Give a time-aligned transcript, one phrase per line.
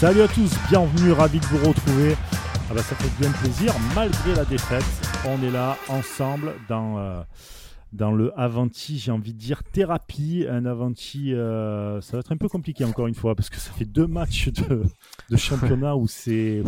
[0.00, 2.14] Salut à tous, bienvenue, ravi de vous retrouver.
[2.70, 4.82] Ah bah, ça fait bien plaisir, malgré la défaite,
[5.26, 7.20] on est là ensemble dans, euh,
[7.92, 10.46] dans le Avanti, j'ai envie de dire thérapie.
[10.48, 13.72] Un Avanti, euh, ça va être un peu compliqué encore une fois, parce que ça
[13.72, 14.84] fait deux matchs de,
[15.28, 16.62] de championnat où c'est...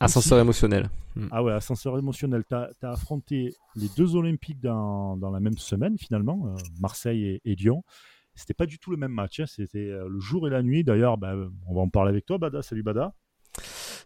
[0.00, 0.88] Ascenseur émotionnel.
[1.30, 2.44] Ah ouais, ascenseur émotionnel.
[2.48, 7.42] Tu as, affronté les deux Olympiques dans, dans la même semaine finalement, euh, Marseille et,
[7.44, 7.84] et Lyon
[8.38, 9.40] c'était pas du tout le même match.
[9.40, 9.46] Hein.
[9.46, 10.84] C'était euh, le jour et la nuit.
[10.84, 11.34] D'ailleurs, bah,
[11.66, 12.62] on va en parler avec toi, Bada.
[12.62, 13.12] Salut, Bada.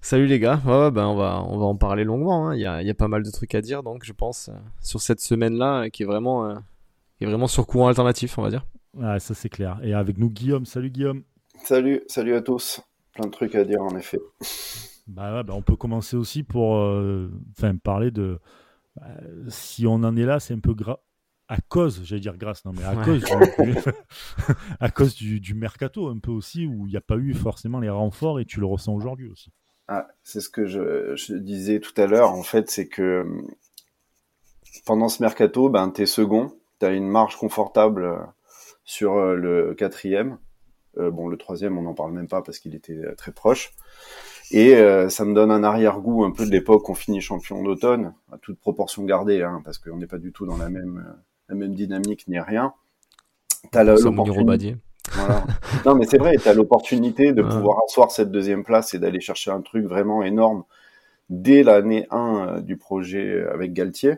[0.00, 0.60] Salut les gars.
[0.64, 2.48] Ouais, ben on va on va en parler longuement.
[2.48, 2.56] Hein.
[2.56, 4.48] Il, y a, il y, a, pas mal de trucs à dire, donc je pense
[4.48, 6.54] euh, sur cette semaine-là qui est vraiment euh,
[7.18, 8.64] qui est vraiment sur courant alternatif, on va dire.
[9.00, 9.78] Ah, ça c'est clair.
[9.82, 10.64] Et avec nous Guillaume.
[10.64, 11.22] Salut Guillaume.
[11.62, 12.80] Salut, salut à tous.
[13.12, 14.18] Plein de trucs à dire en effet.
[15.06, 16.72] Bah, ouais, bah on peut commencer aussi pour
[17.50, 18.38] enfin parler de
[18.96, 19.08] bah,
[19.48, 20.96] si on en est là, c'est un peu grave
[21.48, 23.32] à cause, j'allais dire grâce, non, mais à cause, du,
[24.80, 27.90] à cause du, mercato un peu aussi, où il n'y a pas eu forcément les
[27.90, 29.52] renforts et tu le ressens aujourd'hui aussi.
[29.88, 33.26] Ah, c'est ce que je, disais tout à l'heure, en fait, c'est que
[34.86, 38.16] pendant ce mercato, ben, tu es second, tu as une marge confortable euh,
[38.84, 40.38] sur euh, le quatrième.
[40.98, 43.72] Euh, bon, le troisième, on n'en parle même pas parce qu'il était très proche.
[44.50, 44.74] Et
[45.08, 48.58] ça me donne un arrière-goût un peu de l'époque on finit champion d'automne, à toute
[48.58, 51.02] proportion gardée, hein, parce qu'on n'est pas du tout dans la même
[51.52, 52.72] la même dynamique ni rien.
[53.70, 54.76] T'as l'opportunité.
[55.12, 55.44] Voilà.
[55.84, 59.20] non, mais c'est vrai, tu as l'opportunité de pouvoir asseoir cette deuxième place et d'aller
[59.20, 60.64] chercher un truc vraiment énorme
[61.28, 64.16] dès l'année 1 euh, du projet avec Galtier.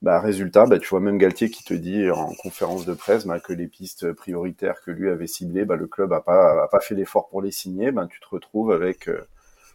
[0.00, 3.40] Bah, résultat, bah, tu vois même Galtier qui te dit en conférence de presse bah,
[3.40, 6.80] que les pistes prioritaires que lui avait ciblées, bah, le club a pas, a pas
[6.80, 7.92] fait l'effort pour les signer.
[7.92, 9.26] Bah, tu te retrouves avec euh,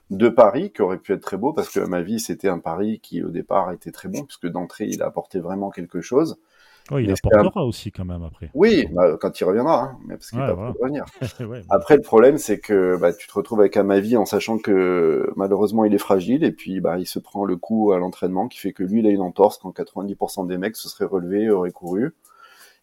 [0.10, 2.60] deux paris qui auraient pu être très beaux parce que à ma vie, c'était un
[2.60, 6.40] pari qui au départ était très bon puisque d'entrée, il a apporté vraiment quelque chose.
[6.92, 8.50] Oui, il apportera aussi quand même après.
[8.54, 11.06] Oui, bah, quand il reviendra, hein, mais parce qu'il va revenir.
[11.70, 15.86] Après, le problème, c'est que bah, tu te retrouves avec Amavi en sachant que malheureusement
[15.86, 18.74] il est fragile et puis bah, il se prend le coup à l'entraînement qui fait
[18.74, 22.16] que lui il a une entorse quand 90% des mecs se seraient relevés, auraient couru.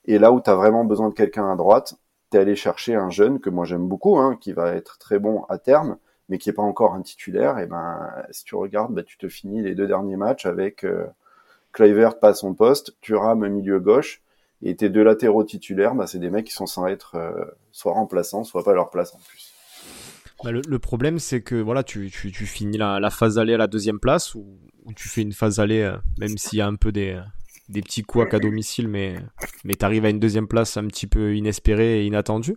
[0.05, 1.95] Et là où tu as vraiment besoin de quelqu'un à droite,
[2.31, 5.19] tu es allé chercher un jeune que moi j'aime beaucoup, hein, qui va être très
[5.19, 5.97] bon à terme,
[6.29, 7.59] mais qui est pas encore un titulaire.
[7.59, 11.07] Et ben si tu regardes, tu te finis les deux derniers matchs avec euh,
[11.77, 14.23] Kluivert pas son poste, Thuram milieu gauche,
[14.63, 17.93] et tes deux latéraux titulaires, bah, c'est des mecs qui sont sans être euh, soit
[17.93, 19.53] remplaçants, soit pas leur place en plus.
[20.43, 24.01] Bah, le, problème, c'est que voilà, tu, tu, finis la, phase aller à la deuxième
[24.01, 24.47] place, ou,
[24.97, 27.21] tu fais une phase aller, euh, même s'il y a un peu des,
[27.69, 29.17] des petits couacs à domicile, mais,
[29.65, 32.57] mais tu arrives à une deuxième place un petit peu inespérée et inattendue.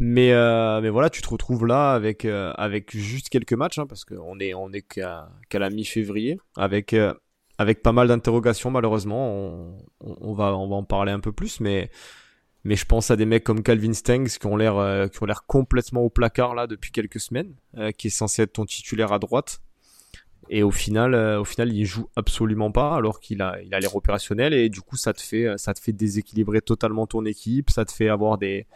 [0.00, 4.04] Mais, euh, mais voilà, tu te retrouves là avec, avec juste quelques matchs, hein, parce
[4.04, 6.96] qu'on est, on est qu'à la mi-février, avec
[7.58, 9.74] avec pas mal d'interrogations malheureusement.
[10.00, 11.90] On, va, on va en parler un peu plus, mais,
[12.64, 15.26] mais je pense à des mecs comme Calvin Stengs qui ont l'air, euh, qui ont
[15.26, 19.12] l'air complètement au placard là depuis quelques semaines, euh, qui est censé être ton titulaire
[19.12, 19.60] à droite.
[20.50, 23.80] Et au final, euh, au final, il joue absolument pas alors qu'il a, il a
[23.80, 27.70] l'air opérationnel et du coup, ça te fait, ça te fait déséquilibrer totalement ton équipe,
[27.70, 28.66] ça te fait avoir des,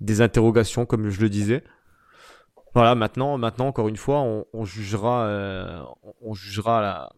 [0.00, 1.62] des interrogations comme je le disais.
[2.74, 4.20] Voilà, maintenant, maintenant encore une fois,
[4.52, 5.84] on, jugera,
[6.20, 7.12] on jugera la,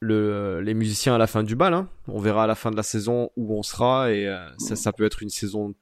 [0.00, 1.74] le, les musiciens à la fin du bal.
[1.74, 1.88] Hein.
[2.06, 4.92] On verra à la fin de la saison où on sera et euh, ça, ça
[4.92, 5.74] peut être une saison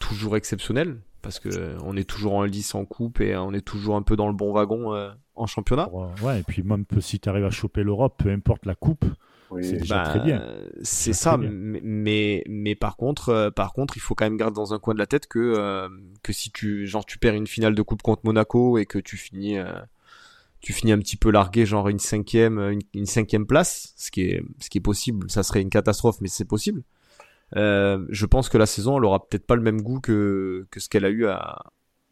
[0.00, 3.64] toujours exceptionnelle parce que euh, on est toujours en lice en coupe et on est
[3.64, 5.88] toujours un peu dans le bon wagon euh, en championnat.
[6.22, 9.04] Ouais, et puis même si tu arrives à choper l'Europe, peu importe la coupe,
[9.60, 10.42] c'est déjà bah, très bien.
[10.82, 14.74] C'est ça, mais, mais, mais par contre, par contre, il faut quand même garder dans
[14.74, 15.88] un coin de la tête que
[16.22, 19.16] que si tu genre tu perds une finale de coupe contre Monaco et que tu
[19.16, 19.56] finis
[20.64, 24.42] tu finis un petit peu largué, genre une cinquième, une, cinquième place, ce qui est,
[24.60, 25.30] ce qui est possible.
[25.30, 26.82] Ça serait une catastrophe, mais c'est possible.
[27.54, 30.80] Euh, je pense que la saison, elle aura peut-être pas le même goût que, que
[30.80, 31.64] ce qu'elle a eu à,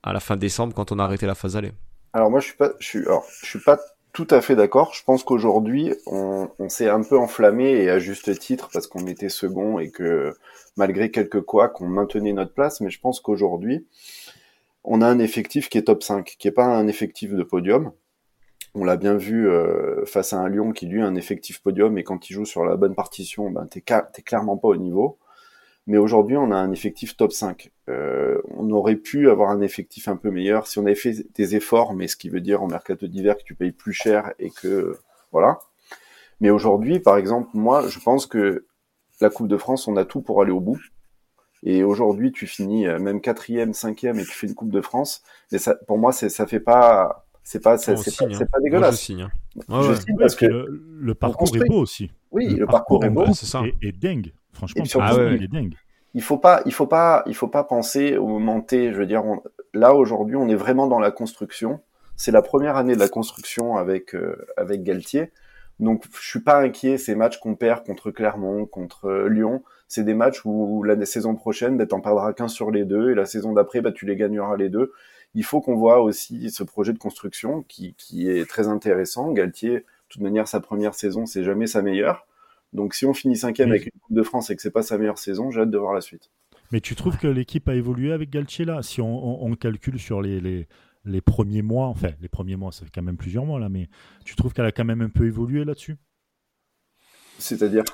[0.03, 1.73] à la fin décembre quand on a arrêté la phase aller.
[2.13, 3.81] Alors moi, je suis pas, je suis, alors, je suis pas
[4.13, 4.93] tout à fait d'accord.
[4.93, 9.07] Je pense qu'aujourd'hui, on, on s'est un peu enflammé et à juste titre parce qu'on
[9.07, 10.35] était second et que
[10.77, 12.83] malgré quelques quoi, qu'on maintenait notre place.
[12.83, 13.87] Mais je pense qu'aujourd'hui,
[14.85, 17.93] on a un effectif qui est top 5, qui est pas un effectif de podium.
[18.75, 21.99] On l'a bien vu euh, face à un Lyon qui lui a un effectif podium
[21.99, 25.19] et quand il joue sur la bonne partition, ben t'es, clairement pas au niveau.
[25.87, 27.71] Mais aujourd'hui, on a un effectif top 5.
[27.89, 31.57] Euh, on aurait pu avoir un effectif un peu meilleur si on avait fait des
[31.57, 34.51] efforts, mais ce qui veut dire en mercato d'hiver que tu payes plus cher et
[34.51, 34.97] que
[35.33, 35.59] voilà.
[36.41, 38.67] Mais aujourd'hui, par exemple, moi, je pense que
[39.21, 40.81] la Coupe de France, on a tout pour aller au bout.
[41.63, 45.23] Et aujourd'hui, tu finis euh, même quatrième, cinquième et tu fais une Coupe de France.
[45.51, 48.47] Mais ça, pour moi, c'est, ça fait pas c'est pas, c'est, pas, hein.
[48.51, 48.97] pas, dégueulasse.
[48.97, 49.29] je signe.
[49.69, 49.83] Hein.
[49.83, 52.11] je signe parce que le, parcours est beau aussi.
[52.31, 53.27] Oui, le, parcours, est beau.
[53.35, 53.63] C'est ça.
[53.83, 54.33] Et, dingue.
[54.53, 55.75] Franchement, ah il est dingue.
[56.15, 58.93] Il faut pas, il faut pas, il faut pas penser au moment T.
[58.93, 59.23] Je veux dire,
[59.73, 61.81] là aujourd'hui, on est vraiment dans la construction.
[62.17, 64.15] C'est la première année de la construction avec
[64.57, 65.33] avec Galtier.
[65.81, 66.99] Donc je suis pas inquiet.
[66.99, 69.63] Ces matchs qu'on perd contre Clermont, contre Lyon,
[69.93, 73.15] c'est des matchs où la saison prochaine, bah, t'en perdras qu'un sur les deux, et
[73.15, 74.91] la saison d'après, bah, tu les gagneras les deux.
[75.35, 79.33] Il faut qu'on voit aussi ce projet de construction qui, qui est très intéressant.
[79.33, 82.27] Galtier, de toute manière, sa première saison, c'est jamais sa meilleure.
[82.73, 84.99] Donc si on finit cinquième avec une Coupe de France et que c'est pas sa
[84.99, 86.31] meilleure saison, j'ai hâte de voir la suite.
[86.71, 88.83] Mais tu trouves que l'équipe a évolué avec Galtier là?
[88.83, 90.67] Si on, on, calcule sur les, les,
[91.05, 93.89] les, premiers mois, enfin les premiers mois, ça fait quand même plusieurs mois là, mais
[94.25, 95.99] tu trouves qu'elle a quand même un peu évolué là-dessus?
[97.39, 97.85] C'est-à-dire?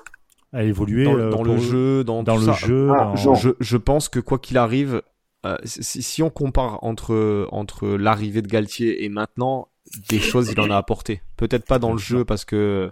[0.53, 2.91] À évoluer dans, le jeu, dans, dans le jeu.
[2.97, 5.03] Ah, je, je, pense que quoi qu'il arrive,
[5.47, 9.69] euh, si, si, on compare entre entre l'arrivée de Galtier et maintenant,
[10.09, 11.23] des choses il en a apporté.
[11.37, 12.91] Peut-être pas dans le jeu parce que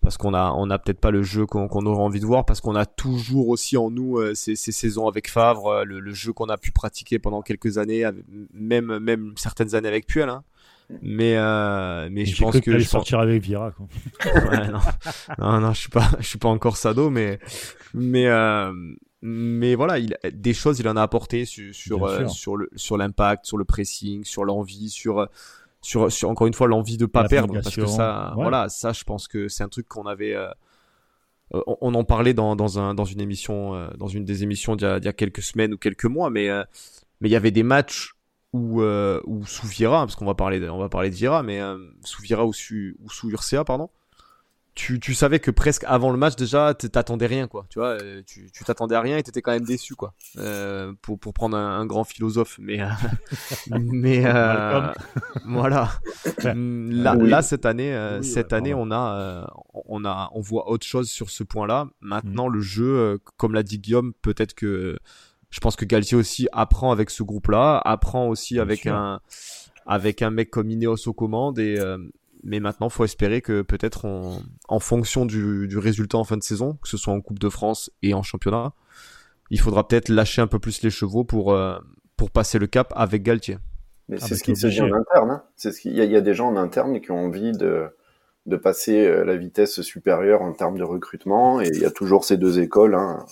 [0.00, 2.60] parce qu'on a on a peut-être pas le jeu qu'on aurait envie de voir parce
[2.60, 6.14] qu'on a toujours aussi en nous euh, ces, ces, saisons avec Favre, euh, le, le
[6.14, 8.08] jeu qu'on a pu pratiquer pendant quelques années,
[8.54, 10.28] même même certaines années avec Puel.
[10.28, 10.44] Hein.
[11.02, 13.70] Mais euh, mais je pense que, je sortir avec Vira.
[13.72, 13.86] Quoi.
[14.50, 14.80] ouais, non.
[15.38, 15.60] non.
[15.60, 17.38] non je suis pas je suis pas encore sado mais
[17.94, 18.72] mais euh,
[19.22, 22.96] mais voilà il des choses il en a apporté sur sur euh, sur le sur
[22.96, 25.28] l'impact sur le pressing sur l'envie sur
[25.82, 27.54] sur sur encore une fois l'envie de pas perdre.
[27.54, 30.50] Parce que ça voilà ça je pense que c'est un truc qu'on avait euh,
[31.52, 34.76] on, on, en parlait dans dans un dans une émission euh, dans une des émissions
[34.76, 36.48] d'il y, y, a quelques semaines ou quelques mois mais
[37.20, 38.14] mais il y avait des matchs
[38.54, 41.60] euh, ou sous Viera parce qu'on va parler de, on va parler de Viera mais
[42.04, 43.90] sous Viera ou, su, ou sous Urcea pardon
[44.80, 47.66] tu, tu savais que presque avant le match déjà t'attendais rien quoi.
[47.68, 50.14] Tu vois euh, tu tu t'attendais à rien et t'étais quand même déçu quoi.
[50.38, 52.86] Euh, pour pour prendre un, grand philosophe mais euh,
[53.78, 54.22] mais
[55.46, 55.90] voilà.
[56.44, 61.28] Là là cette année cette année on a on a on voit autre chose sur
[61.28, 62.52] ce point là maintenant mm.
[62.54, 64.98] le jeu comme l'a dit Guillaume peut-être que
[65.50, 69.20] je pense que Galtier aussi apprend avec ce groupe-là, apprend aussi avec un
[69.86, 71.98] avec un mec comme Ineos aux commandes et euh,
[72.42, 74.06] mais maintenant faut espérer que peut-être
[74.68, 77.48] en fonction du, du, résultat en fin de saison, que ce soit en Coupe de
[77.48, 78.72] France et en championnat,
[79.50, 81.78] il faudra peut-être lâcher un peu plus les chevaux pour euh,
[82.16, 83.58] pour passer le cap avec Galtier.
[84.08, 85.30] Mais ah, c'est ce qui se dit en interne.
[85.30, 85.42] Hein.
[85.56, 87.52] C'est ce qu'il y, a, il y a des gens en interne qui ont envie
[87.52, 87.88] de
[88.46, 92.24] de passer euh, la vitesse supérieure en termes de recrutement et il y a toujours
[92.24, 92.94] ces deux écoles.
[92.94, 93.24] Hein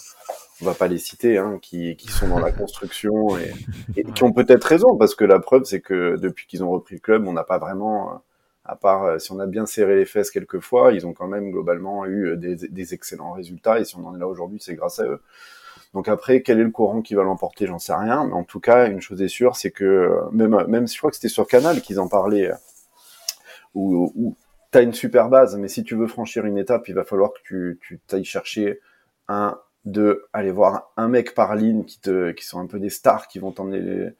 [0.60, 3.52] on va pas les citer, hein, qui, qui sont dans la construction et,
[3.96, 6.96] et qui ont peut-être raison, parce que la preuve, c'est que depuis qu'ils ont repris
[6.96, 8.22] le club, on n'a pas vraiment,
[8.68, 11.26] à part euh, si on a bien serré les fesses quelques fois, ils ont quand
[11.26, 14.74] même globalement eu des, des excellents résultats, et si on en est là aujourd'hui, c'est
[14.74, 15.20] grâce à eux.
[15.94, 18.60] Donc après, quel est le courant qui va l'emporter, j'en sais rien, mais en tout
[18.60, 21.46] cas, une chose est sûre, c'est que même, même si je crois que c'était sur
[21.46, 22.52] Canal qu'ils en parlaient,
[23.74, 24.36] où, où
[24.70, 27.32] tu as une super base, mais si tu veux franchir une étape, il va falloir
[27.32, 28.80] que tu, tu ailles chercher
[29.28, 32.90] un de aller voir un mec par ligne qui te, qui sont un peu des
[32.90, 34.10] stars, qui vont t'emmener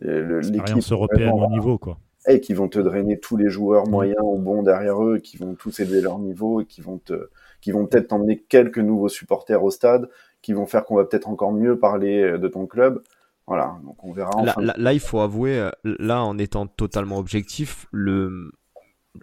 [0.00, 1.98] l'équipe européenne au niveau, quoi.
[2.28, 5.54] Et qui vont te drainer tous les joueurs moyens ou bons derrière eux, qui vont
[5.54, 7.30] tous élever leur niveau et qui vont te,
[7.60, 10.08] qui vont peut-être t'emmener quelques nouveaux supporters au stade,
[10.40, 13.02] qui vont faire qu'on va peut-être encore mieux parler de ton club.
[13.46, 14.42] Voilà, donc on verra.
[14.44, 18.52] Là, là, il faut avouer, euh, là, en étant totalement objectif, le,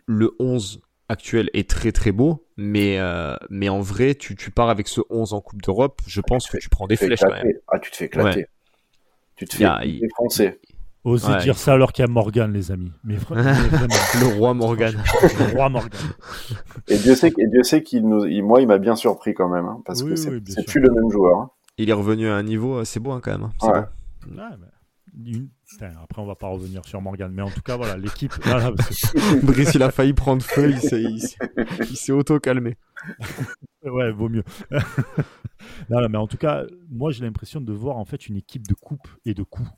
[0.05, 4.69] le 11 actuel est très très beau, mais euh, mais en vrai, tu, tu pars
[4.69, 7.53] avec ce 11 en Coupe d'Europe, je pense que tu prends des flèches quand même.
[7.67, 8.45] Ah, tu te fais éclater.
[9.35, 10.59] Tu te fais défoncer.
[11.05, 12.91] Osez dire ça alors qu'il y a Morgan, les amis.
[13.03, 13.51] Mais, vraiment.
[14.19, 14.93] le roi Morgan.
[15.39, 15.91] le roi Morgan.
[16.87, 19.65] Et Dieu sait, et Dieu sait qu'il nous, moi, il m'a bien surpris quand même,
[19.65, 20.31] hein, parce que c'est
[20.67, 21.39] plus le même joueur.
[21.39, 21.51] Hein.
[21.77, 23.43] Il est revenu à un niveau, c'est beau hein, quand même.
[23.43, 23.51] Hein.
[23.61, 23.85] C'est Bon.
[25.25, 25.49] Une,
[26.01, 28.33] après, on va pas revenir sur Morgan, mais en tout cas, voilà, l'équipe.
[29.43, 32.77] Brice, il a failli prendre feu, il s'est auto-calmé.
[33.83, 34.43] ouais, vaut mieux.
[35.89, 38.73] non, mais en tout cas, moi, j'ai l'impression de voir en fait une équipe de
[38.73, 39.69] coupe et de coups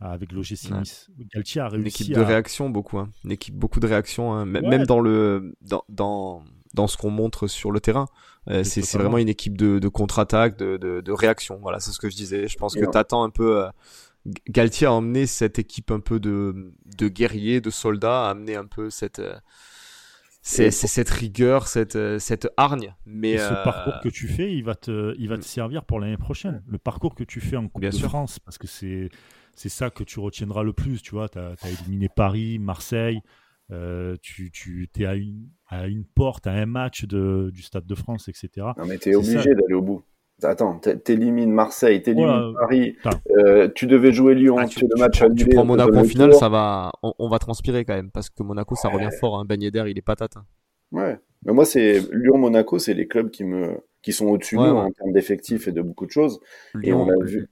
[0.00, 1.10] avec l'OGC Nice.
[1.34, 1.82] Galtier a réussi.
[1.82, 2.98] Une équipe de réaction, beaucoup.
[2.98, 3.10] Hein.
[3.24, 4.46] Une équipe, beaucoup de réaction, hein.
[4.46, 6.42] même dans, le, dans, dans,
[6.74, 8.06] dans ce qu'on montre sur le terrain.
[8.48, 11.58] Euh, c'est vraiment une équipe de, de contre-attaque, de, de, de, réaction.
[11.60, 12.48] Voilà, c'est ce que je disais.
[12.48, 13.64] Je pense que tu attends un peu.
[13.64, 13.68] Euh,
[14.48, 18.66] Galtier a emmené cette équipe un peu de, de guerriers, de soldats, a amené un
[18.66, 19.34] peu cette, euh,
[20.42, 22.94] c'est, cette rigueur, cette, cette hargne.
[23.06, 26.00] Mais ce euh, parcours que tu fais, il va te, il va te servir pour
[26.00, 26.62] l'année prochaine.
[26.66, 29.08] Le parcours que tu fais en Coupe de France, parce que c'est,
[29.54, 31.02] c'est ça que tu retiendras le plus.
[31.02, 33.20] Tu vois, tu as, éliminé Paris, Marseille.
[34.22, 37.94] tu, tu es à une, à une porte, à un match de, du Stade de
[37.94, 38.68] France, etc.
[38.76, 40.02] Non, mais tu es obligé d'aller au bout.
[40.42, 42.96] Attends, t'élimines Marseille, t'élimines Paris,
[43.38, 46.48] euh, tu devais jouer Lyon, ah, tu, le match tu, prends Monaco en finale, ça
[46.48, 49.44] va, on, va transpirer quand même, parce que Monaco, ça revient fort, hein.
[49.46, 50.36] Ben d'air, il est patate.
[50.36, 50.44] Hein.
[50.92, 54.76] Ouais, mais moi, c'est Lyon-Monaco, c'est les clubs qui me, qui sont au-dessus de nous
[54.76, 56.40] en termes d'effectifs et de beaucoup de choses.
[56.82, 57.48] et on l'a vu.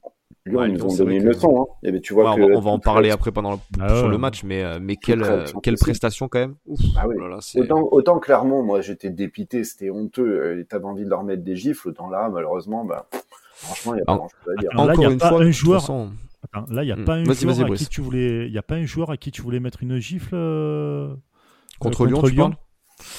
[0.48, 1.60] Lyon, Ouais, ils Lyon, nous ont donné que- leçon.
[1.62, 1.74] Hein.
[1.82, 4.04] Et ben, tu vois Ouais, que on, va, en parler après pendant le, Ah sur
[4.06, 4.10] ouais.
[4.10, 6.54] le match, mais, euh, mais quelle, euh, réaction quelle prestation quand même.
[6.66, 7.14] Ouf, Ah oui.
[7.18, 11.22] oh Autant, autant Clermont, moi j'étais dépité, c'était honteux, euh, et t'avais envie de leur
[11.24, 13.06] mettre des gifles, autant là, malheureusement, bah,
[13.54, 14.70] franchement, il n'y a pas grand chose à dire.
[14.72, 16.10] Attends, là, Encore y a une pas fois, un joueur- façon,
[16.52, 17.80] Attends, là, il n'y a pas un joueur vas-y, à Brice.
[17.82, 18.46] qui tu voulais.
[18.46, 21.12] Il y a pas un joueur à qui tu voulais mettre une gifle euh,
[21.80, 22.52] contre euh, Lyon, tu parles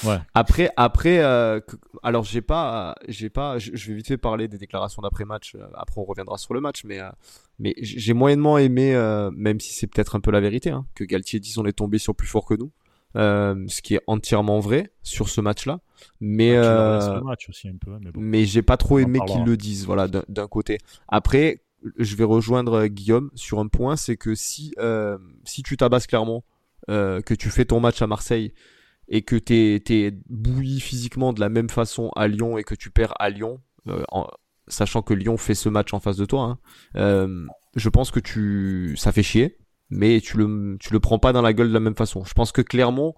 [0.04, 0.18] Ouais.
[0.34, 1.60] Après, après, euh,
[2.02, 5.54] alors j'ai pas, j'ai pas, je vais vite fait parler des déclarations d'après match.
[5.54, 7.08] euh, Après, on reviendra sur le match, mais euh,
[7.58, 11.04] mais j'ai moyennement aimé, euh, même si c'est peut-être un peu la vérité, hein, que
[11.04, 12.70] Galtier dise on est tombé sur plus fort que nous,
[13.16, 15.80] euh, ce qui est entièrement vrai sur ce match-là.
[16.20, 17.90] Mais laisses euh, le match aussi un peu.
[18.00, 18.20] Mais bon.
[18.20, 20.78] mais j'ai pas trop On aimé qu'ils le disent, voilà, d'un- côté.
[21.08, 21.62] Après,
[21.98, 26.44] je vais rejoindre Guillaume sur un point, c'est que si euh, si tu tabasses clairement,
[26.88, 28.52] euh, que tu fais ton match à Marseille
[29.10, 32.90] et que t'es t'es bouilli physiquement de la même façon à Lyon et que tu
[32.90, 34.28] perds à Lyon, euh, en,
[34.68, 36.58] sachant que Lyon fait ce match en face de toi, hein,
[36.96, 39.58] euh, je pense que tu ça fait chier,
[39.90, 42.24] mais tu le tu le prends pas dans la gueule de la même façon.
[42.24, 43.14] Je pense que Clermont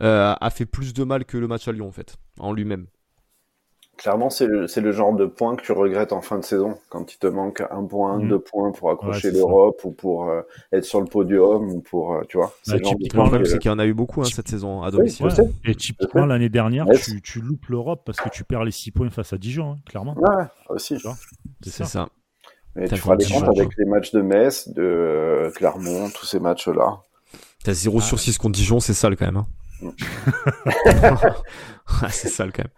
[0.00, 2.86] euh, a fait plus de mal que le match à Lyon en fait, en lui-même.
[4.00, 7.18] Clairement, c'est le, genre de point que tu regrettes en fin de saison, quand il
[7.18, 8.28] te manque un point, Mhm.
[8.28, 10.40] deux points pour accrocher Ouais, l'Europe ou pour euh,
[10.72, 12.50] être sur le podium ou pour, euh, tu vois.
[12.62, 14.82] C'est Bah, typiquement, Le problème, c'est qu'il y en a eu beaucoup hein, cette saison
[14.82, 15.28] à domicile.
[15.66, 19.10] Et typiquement, l'année dernière, tu, tu loupes l'Europe parce que tu perds les 6 points
[19.10, 20.14] face à Dijon, hein, clairement.
[20.16, 20.96] Ouais, aussi.
[21.62, 21.84] C'est ça.
[21.84, 22.08] ça.
[22.80, 26.40] Et tu feras un comptes avec les matchs de Metz, de euh, Clermont, tous ces
[26.40, 27.00] matchs-là.
[27.62, 28.02] T'as 0 Ah.
[28.02, 29.36] sur 6 contre Dijon, c'est sale quand même.
[29.36, 29.46] Hein.
[32.02, 32.72] Ah, c'est sale quand même.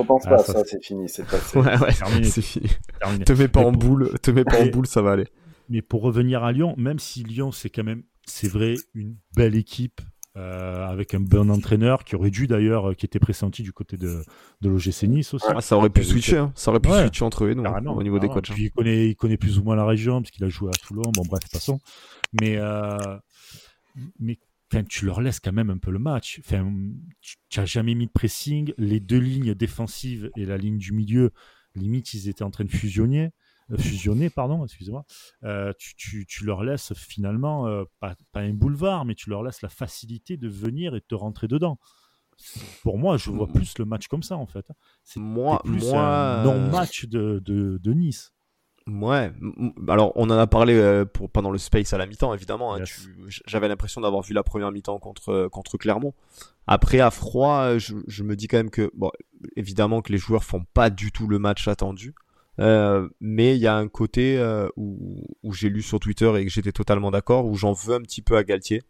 [0.00, 1.58] Repense Ah, pas à ça, ça, c'est- fini, c'est passé.
[1.58, 2.24] Ouais, ouais, Terminé.
[2.24, 2.68] c'est fini.
[3.00, 3.24] Terminé.
[3.24, 5.26] Te mets pas Mais en pour- boule, te mets pas en boule, ça va aller.
[5.68, 9.54] Mais pour revenir à Lyon, même si Lyon, c'est quand même, c'est vrai, une belle
[9.56, 10.00] équipe
[10.36, 13.96] euh, avec un bon entraîneur qui aurait dû d'ailleurs, euh, qui était pressenti du côté
[13.96, 14.20] de,
[14.62, 15.46] de l'OGC Nice aussi.
[15.48, 16.52] Ah, ça aurait pu switcher, hein.
[16.56, 17.02] ça aurait pu Ouais.
[17.02, 18.34] switcher entre eux nous, hein, Carrément, au niveau des carrément.
[18.42, 18.50] coachs.
[18.50, 18.54] hein.
[18.54, 20.76] Puis il connaît, il connaît plus ou moins la région parce qu'il a joué à
[20.84, 21.02] Toulon.
[21.14, 21.78] Bon, bref, passons.
[22.40, 22.96] Mais, euh,
[24.18, 24.38] mais
[24.74, 26.40] enfin, tu leur laisses quand même un peu le match.
[26.44, 26.70] Enfin,
[27.20, 28.72] tu n'as jamais mis de pressing.
[28.78, 31.30] Les deux lignes défensives et la ligne du milieu,
[31.74, 33.30] limite, ils étaient en train de fusionner.
[33.70, 35.04] euh, fusionner, pardon, excusez-moi.
[35.44, 39.42] Euh, tu, tu, tu leur laisses finalement, euh, pas, pas un boulevard, mais tu leur
[39.42, 41.78] laisses la facilité de venir et de te rentrer dedans.
[42.82, 44.66] Pour moi, je vois plus le match comme ça, en fait.
[45.04, 48.33] C'est Moi, plus moi, un non-match de, de, de Nice.
[48.86, 49.32] Ouais,
[49.88, 52.74] alors on en a parlé euh, pour, pendant le space à la mi-temps, évidemment.
[52.74, 53.08] hein, Yes.
[53.46, 56.12] J'avais l'impression d'avoir vu la première mi-temps contre, euh, contre Clermont.
[56.66, 59.10] Après, à froid, euh, je, je me dis quand même que, bon,
[59.56, 62.14] évidemment que les joueurs font pas du tout le match attendu.
[62.60, 66.44] Euh, mais il y a un côté euh, où, où j'ai lu sur Twitter et
[66.44, 68.82] que j'étais totalement d'accord, où j'en veux un petit peu à Galtier,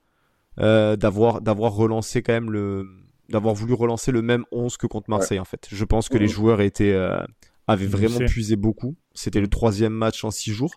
[0.58, 2.86] euh, d'avoir d'avoir relancé quand même le,
[3.30, 5.66] d'avoir voulu relancer le même 11 que contre Marseille en fait.
[5.70, 6.30] Je pense que les Mhm.
[6.32, 7.22] joueurs étaient euh,
[7.66, 8.96] avaient vraiment puisé beaucoup.
[9.14, 10.74] C'était le troisième match en six jours.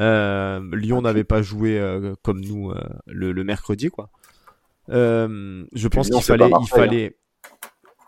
[0.00, 4.10] Euh, Lyon n'avait pas joué euh, comme nous euh, le, le mercredi quoi.
[4.88, 6.60] Je pense qu'il fallait, il hein.
[6.68, 7.16] fallait.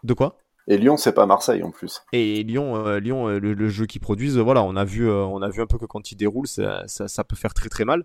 [0.02, 0.38] De quoi?
[0.68, 2.02] Et Lyon, c'est pas Marseille en plus.
[2.12, 5.60] Et Lyon, Lyon, le, le jeu qu'ils produisent, voilà, on a vu, on a vu
[5.60, 8.04] un peu que quand ils déroulent, ça, ça, ça peut faire très très mal.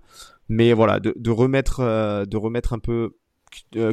[0.49, 3.15] Mais voilà, de, de remettre, de remettre un peu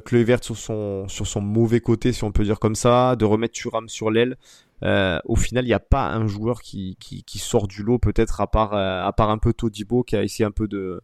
[0.05, 3.55] Kluivert sur son, sur son mauvais côté, si on peut dire comme ça, de remettre
[3.55, 4.37] Thuram sur l'aile.
[4.83, 7.99] Euh, au final, il n'y a pas un joueur qui, qui, qui sort du lot,
[7.99, 11.01] peut-être à part, euh, à part un peu Todibo qui a essayé un peu de,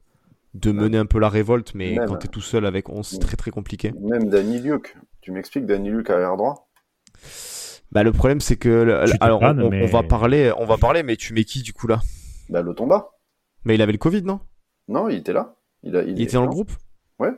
[0.55, 2.09] de mener un peu la révolte, mais Même.
[2.09, 3.93] quand t'es tout seul avec 11, c'est très très compliqué.
[4.01, 4.97] Même Danny Luc.
[5.21, 6.69] Tu m'expliques Danny Luc arrière droit?
[7.91, 10.77] Bah le problème c'est que, le- Tu alors on, on mais- va parler, on va
[10.77, 12.01] parler, mais tu mets qui du coup là?
[12.51, 13.11] Bah, Lotomba.
[13.65, 14.41] Mais il avait le Covid, non?
[14.89, 15.57] Non, il était là.
[15.83, 16.73] Il, a, Il était dans le groupe?
[17.19, 17.31] Ouais.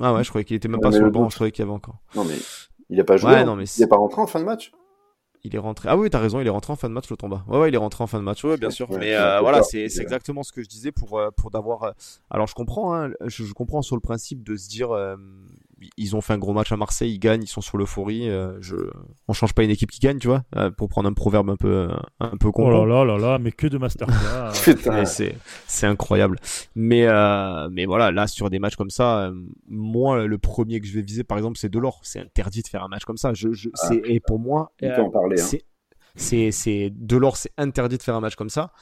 [0.00, 1.50] Ah ouais, je croyais qu'il était même Non, pas sur le le banc, je croyais
[1.52, 1.96] qu'il y avait encore.
[2.14, 2.34] Non, mais
[2.88, 3.30] il a pas joué.
[3.30, 3.44] Ouais, hein.
[3.44, 4.72] non, mais il c'est- est pas rentré en fin de match.
[5.42, 5.88] Il est rentré.
[5.88, 7.44] Ah oui, t'as raison, il est rentré en fin de match, le tomba.
[7.48, 8.90] Ouais, ouais, il est rentré en fin de match, ouais, bien sûr.
[8.90, 11.82] ouais, Mais euh, voilà, c'est exactement ce que je disais pour euh, pour d'avoir.
[11.84, 11.90] euh,
[12.30, 15.16] Alors je comprends, hein, je, je comprends sur le principe de se dire, euh,
[15.96, 18.28] ils ont fait un gros match à Marseille, ils gagnent, ils sont sur l'euphorie.
[18.28, 18.76] euh, je,
[19.28, 21.56] on change pas une équipe qui gagne, tu vois, euh, pour prendre un proverbe un
[21.56, 21.88] peu
[22.20, 22.66] un peu con.
[22.66, 24.52] Oh là là là là, mais que de masterclass.
[25.06, 26.38] C'est c'est incroyable.
[26.74, 29.34] Mais euh, mais voilà, là sur des matchs comme ça, euh,
[29.68, 32.00] moi le premier que je vais viser par exemple c'est Delors.
[32.02, 33.32] C'est interdit de faire un match comme ça.
[33.34, 34.94] Je, je Ah, et pour moi euh.
[34.96, 35.36] Hein.
[35.36, 35.62] c'est
[36.16, 38.72] c'est c'est Delors c'est interdit de faire un match comme ça.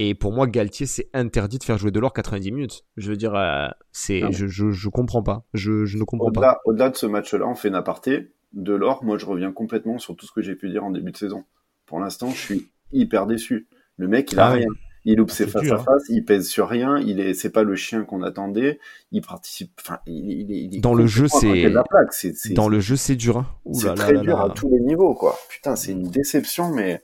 [0.00, 2.84] Et pour moi Galtier c'est interdit de faire jouer Delors 90 minutes.
[2.96, 5.44] Je veux dire euh, c'est je, je je comprends pas.
[5.54, 6.60] Je je ne comprends pas.
[6.64, 8.32] Au-delà, de ce match-là, on fait une aparté.
[8.54, 11.10] De l'or, moi, je reviens complètement sur tout ce que j'ai pu dire en début
[11.12, 11.44] de saison.
[11.84, 13.66] Pour l'instant, je suis hyper déçu.
[13.96, 14.68] Le mec, il a Ah rien.
[15.04, 15.84] Il loupe ses face dur, à hein.
[15.84, 18.78] face, il pèse sur rien, il est, c'est pas le chien qu'on attendait,
[19.10, 22.12] il participe, enfin, il, il Dans le jeu, c'est- de la plaque?
[22.12, 23.38] C'est, c'est, Dans le jeu c'est dur.
[23.38, 23.46] Hein.
[23.72, 25.38] C'est là très là dur à tous les niveaux, quoi.
[25.48, 27.02] Putain, c'est une déception, mais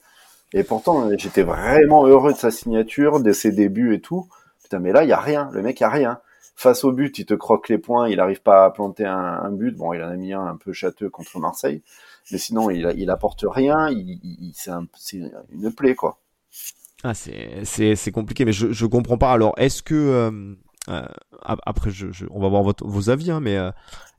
[0.53, 4.29] Et pourtant, j'étais vraiment heureux de sa signature, de ses débuts et tout.
[4.63, 5.51] Putain, mais là, il y a rien.
[5.53, 6.21] Le mec, il a rien.
[6.57, 9.77] Face au but, il te croque les points, il n'arrive pas à planter un, but.
[9.77, 11.83] Bon, il en a mis un un peu châteux contre Marseille.
[12.31, 13.89] Mais sinon, il, il apporte rien.
[13.91, 14.71] Il, c'est
[15.51, 16.21] une plaie, quoi.
[17.03, 19.33] Ah, c'est compliqué, mais je, je comprends pas.
[19.33, 19.95] Alors, est-ce que.
[19.95, 20.55] Euh,
[20.89, 21.07] euh,
[21.43, 23.71] après, je, on va voir votre, vos avis, hein, mais euh,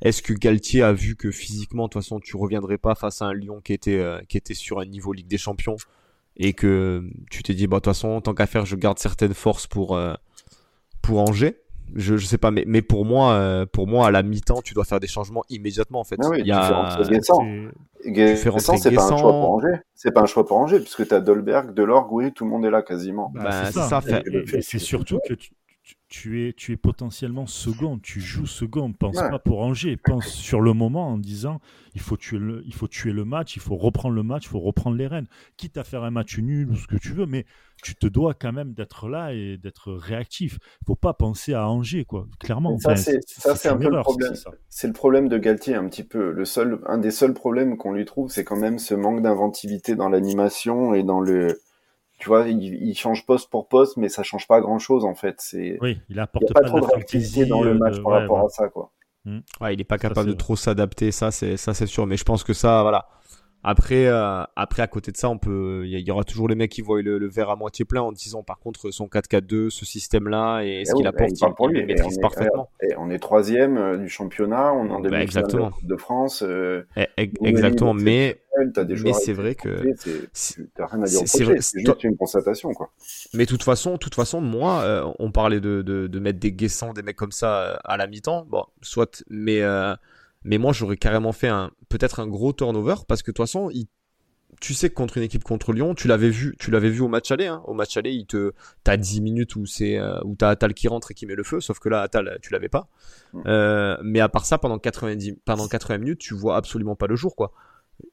[0.01, 3.25] est-ce que Galtier a vu que physiquement, de toute façon, tu reviendrais pas face à
[3.25, 5.77] un Lyon qui était, qui était sur un niveau Ligue des Champions
[6.37, 9.33] et que tu t'es dit, bah, de toute façon, tant qu'à faire, je garde certaines
[9.33, 9.99] forces pour,
[11.01, 14.23] pour Angers je, je sais pas, mais, mais pour moi, euh, pour moi, à la
[14.23, 16.15] mi-temps, tu dois faire des changements immédiatement en fait.
[16.23, 16.97] Ah oui, Il y a...
[17.09, 17.41] Guessant.
[18.77, 19.79] c'est pas un choix pour Angers.
[19.93, 22.65] C'est pas un choix pour Angers, puisque tu as Dolberg, Delors, oui, tout le monde
[22.65, 23.31] est là quasiment.
[23.33, 24.01] Bah, c'est ça.
[24.61, 25.51] c'est surtout que tu,
[26.07, 28.93] tu es, tu es potentiellement second, tu joues second.
[28.93, 31.59] Pense pas pour Angers, pense sur le moment en disant
[31.95, 34.50] il faut, tuer le, il faut tuer le match, il faut reprendre le match, il
[34.50, 35.27] faut reprendre les rênes.
[35.57, 37.45] Quitte à faire un match nul ou ce que tu veux, mais
[37.83, 40.57] tu te dois quand même d'être là et d'être réactif.
[40.81, 42.77] Il faut pas penser à Angers, quoi, clairement.
[42.77, 44.33] ça, c'est un peu le problème.
[44.69, 46.31] C'est le problème de Galtier, un petit peu.
[46.31, 49.95] Le seul, un des seuls problèmes qu'on lui trouve, c'est quand même ce manque d'inventivité
[49.95, 51.59] dans l'animation et dans le
[52.17, 55.36] tu vois, il, change poste pour poste, mais ça change pas grand chose en fait.
[55.39, 58.50] C'est oui, il apporte pas, trop de réactivité dans le euh, match par rapport à
[58.50, 58.91] ça, quoi.
[59.25, 59.39] Hmm.
[59.60, 62.05] Ouais, il est pas capable de trop s'adapter, ça c'est ça c'est sûr.
[62.05, 63.07] Mais je pense que ça, voilà,
[63.67, 66.69] après, euh, après, à côté de ça, on peut, il y, aura toujours les mecs
[66.69, 70.62] qui voient le, verre à moitié plein en disant, par contre, son 4-4-2, ce système-là
[70.62, 72.69] et ce eh qu'il apporte, il, il, maîtrise parfaitement.
[72.84, 75.72] Et on est troisième euh, du championnat, on est en bah, exactement.
[75.81, 76.43] de France.
[76.45, 77.07] Euh, eh,
[77.43, 79.69] exactement, mais, mais c'est vrai que
[80.75, 82.91] t'as rien à dire c'est juste une constatation, quoi.
[83.34, 86.93] Mais de toute façon, toute façon, moi, on parlait de, de, de mettre des guessants,
[86.93, 89.63] des mecs comme ça à la mi-temps, bon, soit, mais
[90.45, 93.71] mais moi, j'aurais carrément fait un peut-être un gros turnover parce que de toute façon,
[94.61, 97.07] tu sais que contre une équipe contre Lyon, tu l'avais vu, tu l'avais vu au
[97.07, 97.47] match aller.
[97.47, 97.63] Hein.
[97.65, 100.87] Au match aller, il te, t'as 10 minutes où c'est euh, où t'as Atal qui
[100.87, 101.61] rentre et qui met le feu.
[101.61, 102.87] Sauf que là, Atal, tu l'avais pas.
[103.48, 107.15] Euh, mais à part ça, pendant 90, pendant 80 minutes, tu vois absolument pas le
[107.15, 107.51] jour, quoi.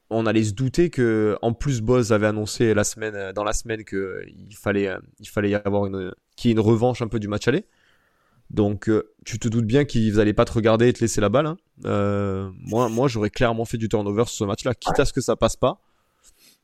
[0.08, 3.84] On allait se douter que, en plus, Boz avait annoncé la semaine, dans la semaine
[3.84, 4.88] que il fallait,
[5.20, 7.66] il fallait y avoir une, qu'il y ait une revanche un peu du match aller.
[8.52, 11.30] Donc, euh, tu te doutes bien qu'ils n'allaient pas te regarder et te laisser la
[11.30, 11.46] balle.
[11.46, 11.56] Hein.
[11.86, 15.22] Euh, moi, moi j'aurais clairement fait du turnover sur ce match-là, quitte à ce que
[15.22, 15.78] ça passe pas.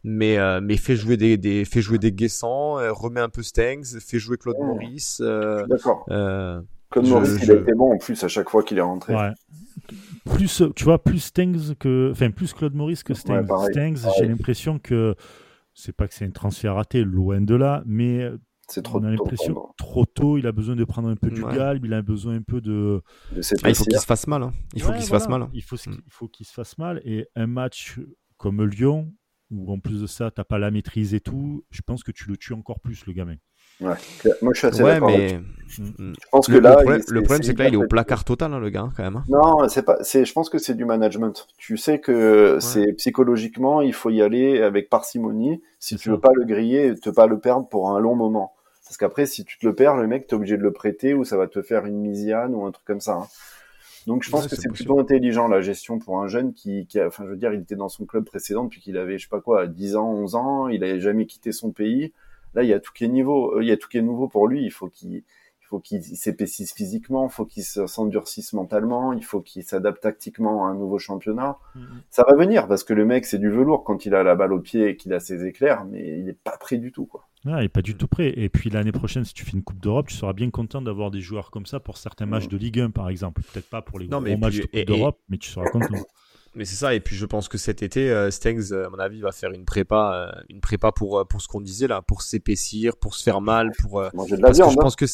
[0.05, 3.99] Mais, euh, mais fais jouer des, des, fais jouer des Guessants, remets un peu Stengs,
[4.01, 5.21] fais jouer Claude Maurice.
[5.21, 6.05] D'accord.
[6.91, 9.15] Claude Maurice, il a été bon en plus à chaque fois qu'il est rentré.
[9.15, 9.33] Ouais.
[10.25, 13.49] Plus, tu vois, plus Stengs que, enfin, plus Claude Maurice que Stengs.
[13.71, 15.15] Stengs, j'ai l'impression que
[15.73, 18.31] c'est pas que c'est un transfert raté, loin de là, mais
[18.69, 21.43] c'est trop On a l'impression trop tôt, il a besoin de prendre un peu du
[21.43, 23.03] galbe, il a besoin un peu de.
[23.63, 24.43] Ah, il faut qu'il se fasse mal.
[24.43, 24.53] Hein.
[24.75, 25.49] Il faut qu'il se fasse mal.
[25.55, 26.01] Il faut, mm.
[26.07, 27.01] il faut qu'il se fasse mal.
[27.05, 27.99] Et un match
[28.37, 29.13] comme Lyon,
[29.51, 32.13] où en plus de ça, tu n'as pas la maîtrise et tout, je pense que
[32.13, 33.37] tu le tues encore plus, le gamin.
[33.81, 33.95] Ouais.
[34.43, 35.09] Moi, je suis assez d'accord.
[35.09, 35.39] Mais...
[35.79, 36.13] Mm.
[36.21, 38.53] Je pense que le, là, le problème, c'est que là, il est au placard total,
[38.53, 39.17] hein, le gars, quand même.
[39.17, 39.25] Hein.
[39.29, 39.99] Non, c'est pas.
[40.03, 40.25] C'est.
[40.25, 41.47] Je pense que c'est du management.
[41.57, 45.63] Tu sais que c'est psychologiquement, il faut y aller avec parcimonie.
[45.79, 48.53] Si tu veux pas le griller, te pas le perdre pour un long moment.
[48.89, 51.23] Parce qu'après, si tu te le perds, le mec, t'es obligé de le prêter ou
[51.23, 53.17] ça va te faire une misiane ou un truc comme ça.
[53.17, 53.27] Hein.
[54.07, 57.25] Donc je pense que c'est plutôt intelligent la gestion pour un jeune qui, qui enfin
[57.27, 59.43] je veux dire, il était dans son club précédent depuis qu'il avait, je sais pas
[59.43, 62.15] quoi, 10 ans, 11 ans, il avait jamais quitté son pays.
[62.55, 64.03] Là, il y a tout qui est niveau, euh, il y a tout qui est
[64.03, 64.65] nouveau pour lui.
[64.65, 65.23] Il faut qu'il, il
[65.69, 70.71] faut qu'il s'épaississe physiquement, il faut qu'il s'endurcisse mentalement, il faut qu'il s'adapte tactiquement à
[70.71, 71.59] un nouveau championnat.
[71.77, 71.81] Mm-hmm.
[72.11, 74.53] Ça va venir parce que le mec c'est du velours quand il a la balle
[74.53, 77.29] au pied et qu'il a ses éclairs, mais il est pas prêt du tout quoi.
[77.45, 78.33] il n'est pas du tout prêt.
[78.37, 81.11] Et puis l'année prochaine, si tu fais une Coupe d'Europe, tu seras bien content d'avoir
[81.11, 82.51] des joueurs comme ça pour certains matchs mm.
[82.51, 83.43] de Ligue 1 par exemple.
[83.43, 85.97] Peut-être pas pour les gros matchs de Coupe d'Europe, mais tu seras content.
[86.55, 88.99] Mais c'est ça, et puis je pense que cet été, euh, Stengs, euh, à mon
[88.99, 92.23] avis, va faire une prépa, euh, une prépa pour, pour ce qu'on disait là, pour
[92.23, 94.03] s'épaissir, pour se faire mal, pour.
[94.15, 94.73] manger de la viande.
[94.73, 94.97] je pense hein.
[94.99, 95.07] que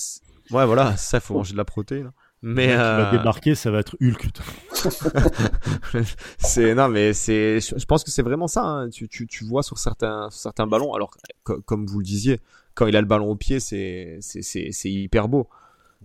[0.51, 2.13] Ouais, voilà, ça, il faut manger de la protéine.
[2.47, 3.05] Mais euh...
[3.05, 4.29] va débarquer, ça va être Hulk.
[6.39, 7.59] c'est non, mais c'est.
[7.61, 8.63] Je pense que c'est vraiment ça.
[8.63, 8.91] Hein.
[8.91, 10.93] Tu, tu, tu vois sur certains certains ballons.
[10.93, 12.41] Alors, comme vous le disiez,
[12.75, 15.49] quand il a le ballon au pied, c'est c'est c'est hyper beau.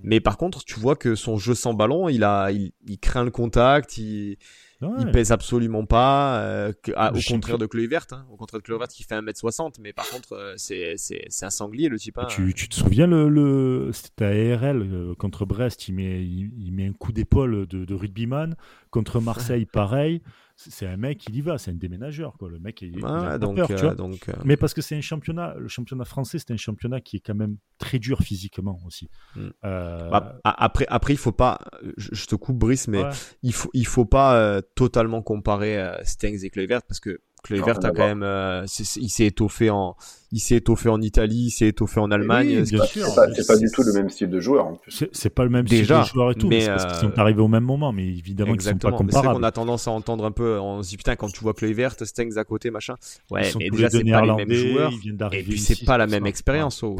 [0.01, 3.25] Mais par contre, tu vois que son jeu sans ballon, il a il, il craint
[3.25, 4.37] le contact, il
[4.81, 9.03] il pèse absolument pas, euh, au contraire de Kluivert, hein, au contraire de Kluivert qui
[9.03, 12.17] fait 1m60, mais par contre, euh, c'est, c'est, c'est un sanglier le type.
[12.17, 12.27] Hein.
[12.29, 16.71] Tu, tu, te souviens, le, le c'était à ARL euh, contre Brest, il met, il,
[16.71, 18.55] met un coup d'épaule de, de rugbyman,
[18.89, 20.21] contre Marseille, pareil
[20.67, 22.49] c'est un mec, il y va, c'est un déménageur, quoi.
[22.49, 22.99] Le mec, il,
[23.39, 23.95] donc, peur, tu vois.
[23.95, 27.21] Donc, Mais parce que c'est un championnat, le championnat français, c'est un championnat qui est
[27.21, 29.09] quand même très dur physiquement aussi.
[29.37, 29.51] Hmm.
[29.63, 31.59] Bah, après, après, il faut pas,
[31.95, 33.03] je, te coupe Brice, mais
[33.41, 38.05] il faut, il faut pas totalement comparer Stengs et Kluivert parce que Kluivert a quand
[38.05, 38.65] même, euh,
[38.97, 39.95] il s'est étoffé en,
[40.31, 42.63] il s'est étoffé en Italie, il s'est étoffé en Allemagne.
[42.63, 43.05] bien sûr.
[43.05, 44.73] C'est pas, du tout le même style de joueur.
[44.87, 46.47] C'est pas le même Déjà, style de joueur et tout.
[46.47, 49.27] Mais parce qu'ils sont euh, arrivés au même moment, mais évidemment qu'ils sont pas comparables.
[49.27, 51.53] C'est qu'on a tendance à entendre un peu, on se dit putain quand tu vois
[51.53, 52.95] Kluivert, Stengs à côté, machin.
[53.31, 54.91] Ouais, mais déjà c'est pas les mêmes joueurs.
[55.31, 56.83] Et puis c'est pas la même expérience.
[56.83, 56.95] Oh,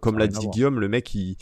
[0.00, 1.36] comme l'a dit Guillaume, le mec il,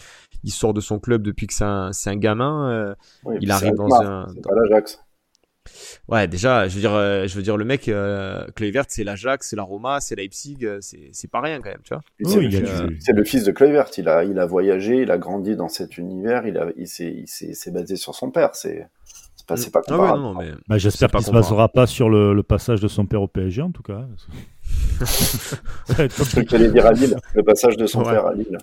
[0.44, 2.71] il sort de son club depuis que c'est un, un gamin.
[2.71, 2.94] Euh,
[3.40, 4.27] il arrive dans un.
[4.42, 5.01] Pas l'Ajax.
[6.09, 9.51] Ouais, déjà, je veux dire, euh, je veux dire, le mec, euh, Kluivert, c'est l'Ajax,
[9.51, 12.03] c'est la Roma, c'est Leipzig, euh, c'est, c'est pas rien quand même, tu vois.
[12.25, 13.91] c'est, le, fils de Kluivert.
[13.99, 17.25] Il a, il a voyagé, il a grandi dans cet univers, il a, il s'est,
[17.27, 18.55] il s'est, basé sur son père.
[18.55, 18.89] C'est,
[19.37, 20.23] c'est pas, c'est pas ah comparable.
[20.23, 20.53] non, mais...
[20.67, 23.61] bah, j'espère qu'il se basera pas sur le, le, passage de son père au PSG,
[23.61, 24.07] en tout cas.
[25.01, 28.59] Je vais dire à Lille, le passage de son père à Lille.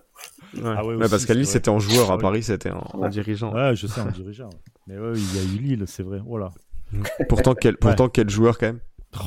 [0.56, 0.74] Ouais.
[0.78, 3.54] Ah ouais, parce qu'à Lille, c'était en joueur, à Paris, c'était en, dirigeant.
[3.54, 4.50] Ouais, je sais, en dirigeant.
[4.88, 6.22] Mais ouais, il y a eu Lille, c'est vrai.
[6.26, 6.52] Voilà.
[7.30, 8.80] pourtant, quel, pourtant quel joueur quand même.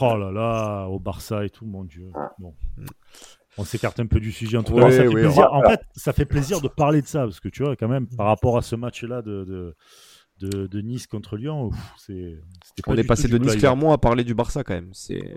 [0.02, 2.10] Oh là là, au Barça et tout, mon Dieu.
[2.38, 2.54] Bon.
[3.56, 4.84] On s'écarte un peu du sujet en tout cas.
[5.50, 8.06] En fait, ça fait plaisir de parler de ça parce que tu vois, quand même,
[8.06, 9.74] par rapport à ce match-là de,
[10.38, 12.38] de, de, Nice contre Lyon, c'est.
[12.86, 14.90] On est passé de Nice Clermont à parler du Barça quand même.
[14.92, 15.34] C'est.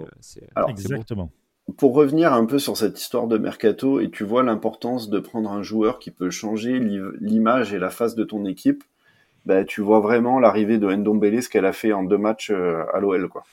[0.68, 1.32] Exactement.
[1.78, 5.52] Pour revenir un peu sur cette histoire de mercato, et tu vois l'importance de prendre
[5.52, 6.80] un joueur qui peut changer
[7.22, 8.84] l'image et la face de ton équipe
[9.46, 12.84] bah, tu vois vraiment l'arrivée de Ndombele, ce qu'elle a fait en deux matchs euh,
[12.94, 13.28] à l'OL.
[13.30, 13.44] quoi.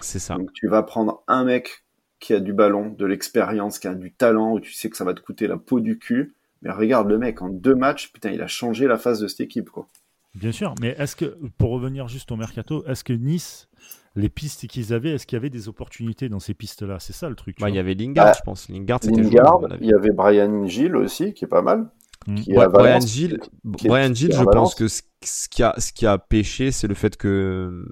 [0.00, 0.36] C'est ça.
[0.36, 1.84] Donc tu vas prendre un mec
[2.20, 5.04] qui a du ballon, de l'expérience, qui a du talent, où tu sais que ça
[5.04, 6.34] va te coûter la peau du cul.
[6.62, 9.40] Mais regarde le mec, en deux matchs, putain, il a changé la face de cette
[9.40, 9.70] équipe.
[9.70, 9.88] quoi.
[10.34, 13.68] Bien sûr, mais est-ce que, pour revenir juste au mercato, est-ce que Nice,
[14.14, 16.98] les pistes qu'ils avaient, est-ce qu'il y avait des opportunités dans ces pistes-là?
[17.00, 17.58] C'est ça le truc.
[17.60, 18.68] Bah, il y avait Lingard, ah, je pense.
[18.68, 21.88] Lingard, c'était Lingard, il y avait Brian Gill aussi, qui est pas mal.
[22.26, 22.68] Mm.
[22.70, 25.02] Brian Gill, Brian Gill je pense que ce,
[25.48, 27.84] qui a, ce qui a pêché, c'est le fait que,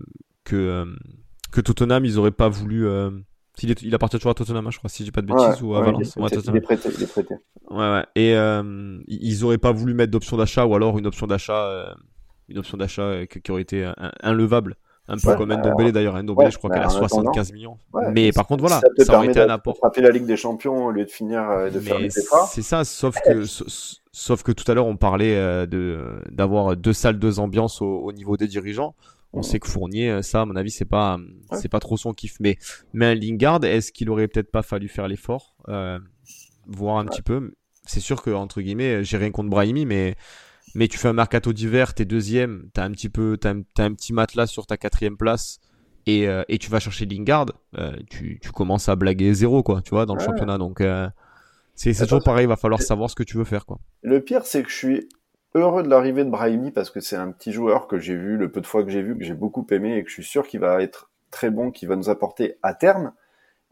[0.45, 0.85] que, euh,
[1.53, 2.87] que Tottenham, ils auraient pas voulu.
[2.87, 3.11] Euh,
[3.63, 5.63] il, est, il appartient toujours à Tottenham, hein, je crois, si j'ai pas de bêtises,
[5.63, 6.17] ou à Valence.
[6.17, 7.35] Il est, prêté, il est prêté.
[7.71, 8.05] Ouais, ouais.
[8.15, 11.95] Et euh, ils auraient pas voulu mettre d'option d'achat, ou alors une option d'achat, euh,
[12.49, 14.77] une option d'achat qui aurait été inlevable.
[15.11, 16.23] Un peu comme Ndombele d'ailleurs.
[16.23, 17.79] Ndombele, je crois qu'elle a 75 millions.
[18.13, 19.77] mais par contre, voilà, ça, aurait été un apport.
[19.77, 23.17] Frapper la Ligue des Champions au lieu de finir de faire les C'est ça, sauf
[23.25, 23.45] que,
[24.13, 28.13] sauf que tout à l'heure, on parlait euh, de d'avoir deux salles, deux ambiances au,
[28.13, 28.95] niveau des dirigeants.
[29.33, 31.19] On sait que Fournier, euh, ça, à mon avis, c'est pas,
[31.53, 32.37] c'est pas trop son kiff.
[32.41, 32.59] Mais,
[32.93, 36.01] mais un Lingard, est-ce qu'il aurait peut-être pas fallu faire l'effort, euh,
[36.67, 37.53] voir un petit peu?
[37.87, 40.17] C'est sûr que entre guillemets, j'ai rien contre Brahimi, mais
[40.75, 43.83] mais tu fais un mercato d'hiver, t'es deuxième, t'as un petit peu, t'as un, as
[43.83, 45.59] un petit matelas sur ta quatrième place
[46.07, 47.47] et, euh, et tu vas chercher Lingard,
[47.79, 50.59] euh, tu, tu commences à blaguer zéro quoi, tu vois, dans le championnat.
[50.59, 51.09] Donc euh,
[51.75, 53.79] c'est toujours pareil, il va falloir savoir ce que tu veux faire quoi.
[54.03, 55.09] Le pire c'est que je suis
[55.55, 58.51] heureux de l'arrivée de Brahimi parce que c'est un petit joueur que j'ai vu, le
[58.51, 60.47] peu de fois que j'ai vu, que j'ai beaucoup aimé et que je suis sûr
[60.47, 63.13] qu'il va être très bon, qu'il va nous apporter à terme.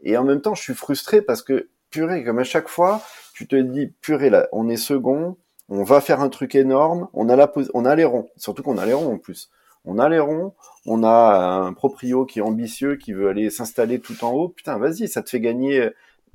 [0.01, 3.01] Et en même temps, je suis frustré parce que purée, comme à chaque fois,
[3.33, 5.37] tu te dis purée là, on est second
[5.69, 8.77] on va faire un truc énorme, on a la on a les ronds, surtout qu'on
[8.77, 9.49] a les ronds en plus.
[9.85, 10.53] On a les ronds,
[10.85, 14.49] on a un proprio qui est ambitieux, qui veut aller s'installer tout en haut.
[14.49, 15.89] Putain, vas-y, ça te fait gagner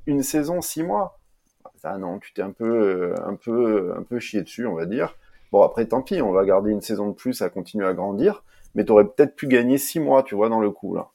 [0.07, 1.19] une saison, six mois.
[1.83, 5.15] Ah non, tu t'es un peu, un peu, un peu chié dessus, on va dire.
[5.51, 8.43] Bon, après, tant pis, on va garder une saison de plus à continuer à grandir,
[8.73, 11.09] mais t'aurais peut-être pu gagner six mois, tu vois, dans le coup, là.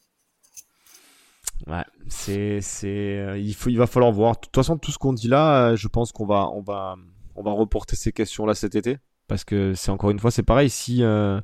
[1.67, 4.37] Ouais, c'est, c'est, euh, il faut, il va falloir voir.
[4.37, 6.95] De toute façon, tout ce qu'on dit là, euh, je pense qu'on va, on va,
[7.41, 8.99] on va reporter ces questions-là cet été.
[9.27, 10.69] Parce que c'est encore une fois, c'est pareil.
[10.69, 11.41] Si, euh,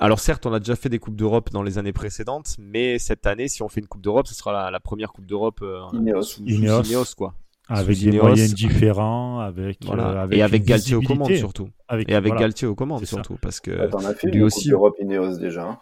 [0.00, 3.26] Alors certes, on a déjà fait des Coupes d'Europe dans les années précédentes, mais cette
[3.26, 6.40] année, si on fait une Coupe d'Europe, ce sera la, première Coupe d'Europe euh, Ineos.
[6.44, 7.14] Ineos.
[7.16, 7.34] quoi.
[7.68, 11.68] Avec des moyens différents, avec, euh, et avec Galtier aux commandes surtout.
[12.06, 14.64] et avec Galtier aux commandes surtout, parce que bah, as fait lui aussi.
[14.64, 15.64] Coupe d'Europe Ineos déjà.
[15.64, 15.78] Hein.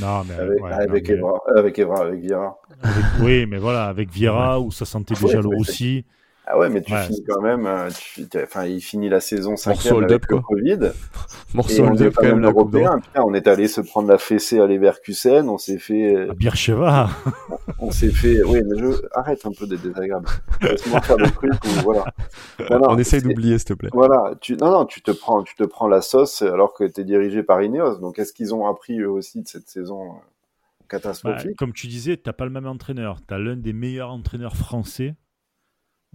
[0.00, 2.56] Non, mais avec, avec, Evra, avec Evra, avec Vieira.
[3.22, 6.04] oui, mais voilà, avec Vieira, où ça sentait déjà le Roussi.
[6.46, 7.66] Ah ouais, mais tu finis quand même.
[7.66, 10.92] Euh, tu, enfin, il finit la saison 5 avec le Covid.
[11.54, 12.50] Morceau up quand même
[13.16, 15.48] on est allé se prendre la fessée à Leverkusen.
[15.48, 16.28] On s'est fait.
[16.28, 17.08] À Bircheva.
[17.78, 18.42] on s'est fait.
[18.42, 20.28] Oui, mais je arrête un peu d'être désagréable.
[20.60, 22.04] Laisse-moi faire des trucs où voilà.
[22.68, 23.90] on essaye d'oublier, s'il te plaît.
[23.94, 24.34] Voilà.
[24.40, 27.42] Tu non non, tu te prends tu te prends la sauce alors que t'es dirigé
[27.42, 27.96] par Ineos.
[27.98, 30.02] Donc est-ce qu'ils ont appris eux aussi de cette saison?
[30.02, 30.34] Euh,
[30.88, 31.46] catastrophique?
[31.46, 33.18] Bah, comme tu disais, t'as pas le même entraîneur.
[33.26, 35.14] Tu as l'un des meilleurs entraîneurs français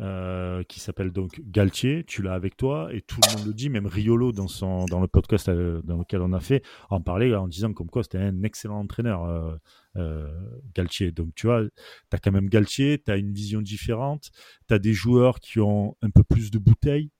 [0.02, 3.70] euh, qui s'appelle donc Galtier, tu l'as avec toi et tout le monde le dit,
[3.70, 7.36] même Riolo dans son dans le podcast euh, dans lequel on a fait en parlait
[7.36, 9.60] en disant comme quoi c'était un excellent entraîneur
[9.98, 10.28] euh,
[10.74, 11.12] Galtier.
[11.12, 14.32] Donc tu vois, tu as quand même Galtier, tu as une vision différente,
[14.70, 17.12] tu as des joueurs qui ont un peu plus de bouteilles,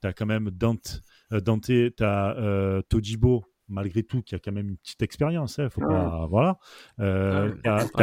[0.00, 4.68] tu as quand même Dante, Dante tu as Todibo malgré tout, qui a quand même
[4.68, 5.58] une petite expérience.
[5.58, 6.58] Hein, faut pas, voilà.
[7.00, 7.52] Euh,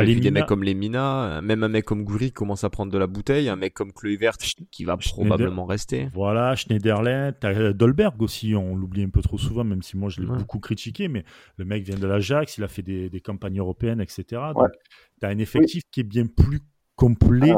[0.04, 3.08] des mecs comme les Mina, même un mec comme Goury commence à prendre de la
[3.08, 4.38] bouteille, un mec comme Kluivert
[4.72, 6.10] qui va probablement rester.
[6.14, 10.22] Voilà, Schneiderlin, as Dolberg aussi, on l'oublie un peu trop souvent, même si moi je
[10.22, 11.24] l'ai beaucoup critiqué, mais
[11.58, 14.42] le mec vient de l'Ajax, il a fait des, campagnes européennes, etc.
[14.56, 14.70] Donc,
[15.20, 16.60] tu as un effectif qui est bien plus
[16.96, 17.54] complet.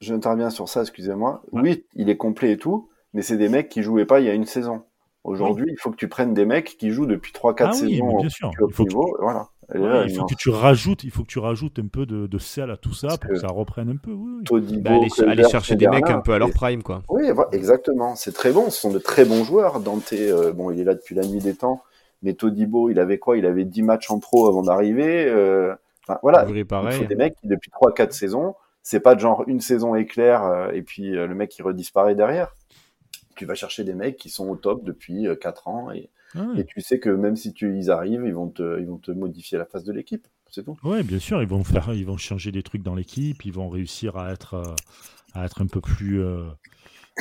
[0.00, 1.42] je interviens sur ça, excusez-moi.
[1.52, 4.30] Oui, il est complet et tout, mais c'est des mecs qui jouaient pas il y
[4.30, 4.84] a une saison.
[5.24, 8.28] Aujourd'hui, il faut que tu prennes des mecs qui jouent depuis 3-4 ah saisons bien
[8.28, 8.50] sûr.
[8.66, 9.22] Il faut, niveau, que...
[9.22, 9.48] Voilà.
[10.06, 12.70] il faut que tu rajoutes, il faut que tu rajoutes un peu de, de sel
[12.70, 14.12] à tout ça pour que, ça reprenne un peu.
[14.12, 14.92] Oui, bah,
[15.26, 17.02] aller, chercher des mecs un peu à leur prime, quoi.
[17.08, 18.14] Oui, exactement.
[18.16, 18.70] C'est très bon.
[18.70, 19.80] Ce sont de très bons joueurs.
[19.80, 21.82] Dante, euh, bon, il est là depuis la nuit des temps.
[22.22, 25.26] Mais Todibo, il avait quoi Il avait 10 matchs en pro avant d'arriver.
[25.28, 25.74] Euh...
[26.08, 26.46] Enfin, voilà.
[26.48, 30.44] Il faut des mecs qui, depuis 3-4 saisons, c'est pas de genre une saison éclair
[30.44, 32.54] euh, et puis euh, le mec qui redisparaît derrière
[33.38, 36.46] tu vas chercher des mecs qui sont au top depuis 4 euh, ans et, ah
[36.56, 39.12] et tu sais que même si tu ils arrivent, ils vont te, ils vont te
[39.12, 40.26] modifier la face de l'équipe.
[40.50, 40.76] C'est tout.
[40.82, 43.68] Ouais, bien sûr, ils vont faire, ils vont changer des trucs dans l'équipe, ils vont
[43.68, 44.74] réussir à être, euh,
[45.34, 46.48] à être un peu plus, euh,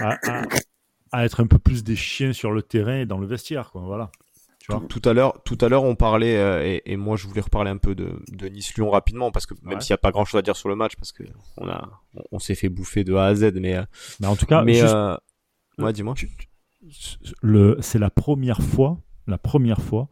[0.02, 0.18] à,
[1.12, 3.82] à, être un peu plus des chiens sur le terrain et dans le vestiaire, quoi.
[3.82, 4.10] Voilà.
[4.60, 7.70] Tu vois tout, à l'heure, tout à l'heure, on parlait et, moi je voulais reparler
[7.70, 10.42] un peu de, de Nice-Lyon rapidement parce que même s'il n'y a pas grand-chose à
[10.42, 11.24] dire sur le match parce que
[11.56, 12.02] on a,
[12.34, 13.78] on, s'est fait bouffer de A à Z, mais,
[14.20, 14.82] mais en tout cas, mais
[15.78, 16.16] Ouais, dis-moi.
[17.42, 20.10] Le, c'est la première fois, la première fois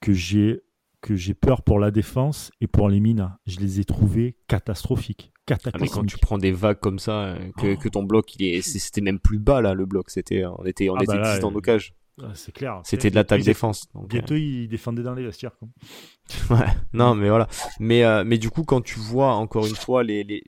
[0.00, 0.62] que j'ai
[1.02, 3.30] que j'ai peur pour la défense et pour les mines.
[3.46, 5.32] Je les ai trouvés catastrophiques.
[5.46, 5.76] catastrophiques.
[5.76, 7.76] Ah, mais quand tu prends des vagues comme ça, euh, que, oh.
[7.76, 10.10] que ton bloc, il est, c'était même plus bas là, le bloc.
[10.10, 11.94] C'était, on était, on ah, était bah dans nos cages.
[12.34, 12.80] C'est clair.
[12.82, 13.88] C'était de l'attaque défense.
[14.08, 14.38] Bientôt, euh...
[14.38, 15.52] il défendait dans les vestiaires.
[16.50, 16.66] ouais.
[16.92, 17.46] Non, mais voilà.
[17.78, 20.42] Mais, euh, mais du coup, quand tu vois encore une fois les, les,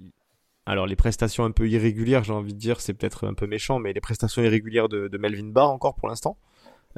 [0.69, 3.79] alors les prestations un peu irrégulières, j'ai envie de dire, c'est peut-être un peu méchant,
[3.79, 6.37] mais les prestations irrégulières de, Melvin Barr encore pour l'instant,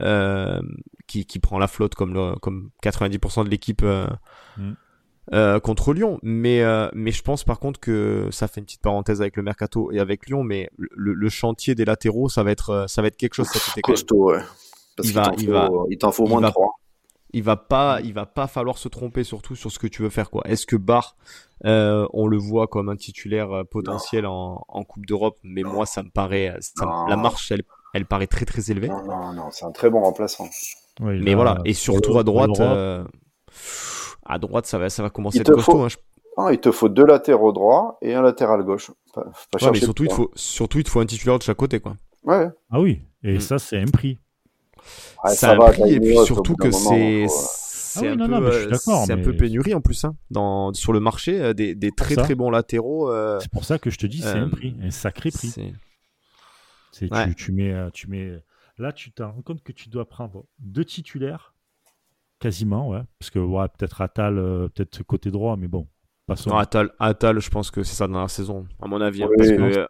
[0.01, 0.61] euh,
[1.07, 4.09] qui, prend la flotte comme, le, comme 90% de l'équipe euh,
[4.57, 4.73] mm.
[5.35, 6.19] euh, contre Lyon.
[6.25, 9.93] Mais, mais je pense par contre que ça fait une petite parenthèse avec le mercato
[9.93, 13.35] et avec Lyon, mais le, chantier des latéraux, ça va être, ça va être quelque
[13.35, 13.83] chose cet été.
[13.83, 14.41] Costaud, ouais.
[15.05, 16.80] il, va, il, va, il t'en faut moins de trois
[17.33, 20.11] il va pas, il va pas falloir se tromper surtout sur ce que tu veux
[20.11, 20.43] faire quoi.
[20.47, 21.17] Est-ce que Barr,
[21.65, 26.03] euh, on le voit comme un titulaire euh, potentiel en, Coupe d'Europe, mais moi ça
[26.03, 26.57] me paraît,
[27.09, 27.63] la marche elle,
[27.95, 28.89] elle paraît très très élevée.
[28.89, 30.49] Non non non, c'est un très bon remplaçant.
[31.01, 33.05] mais voilà, et surtout à droite, euh,
[34.25, 35.83] à droite ça va, ça va commencer à être costaud.
[35.83, 35.89] Hein,
[36.37, 38.91] ah, il te faut deux latéraux droits et un latéral gauche.
[39.73, 41.95] mais surtout il faut, surtout il te faut un titulaire de chaque côté quoi.
[42.25, 42.49] Ouais.
[42.71, 43.41] Ah oui, et mm.
[43.41, 44.19] ça c'est un prix
[45.27, 47.27] ça, a pris et puis surtout que c'est
[47.91, 51.55] c'est un, peu, c'est un peu pénurie en plus hein, dans, sur le marché euh,
[51.55, 53.11] des, des très très bons latéraux.
[53.11, 55.49] Euh, c'est pour ça que je te dis c'est un euh, prix, un sacré prix.
[55.49, 55.73] C'est...
[56.93, 58.43] Tu, tu, mets, tu mets
[58.79, 61.55] là tu te rends compte que tu dois prendre deux titulaires
[62.39, 64.37] quasiment ouais parce que ouais, peut-être Atal
[64.75, 65.89] peut-être côté droit mais bon
[66.27, 66.51] passons.
[66.51, 69.29] Non, Atal, Atal je pense que c'est ça dans la saison à mon avis hein,
[69.37, 69.89] parce que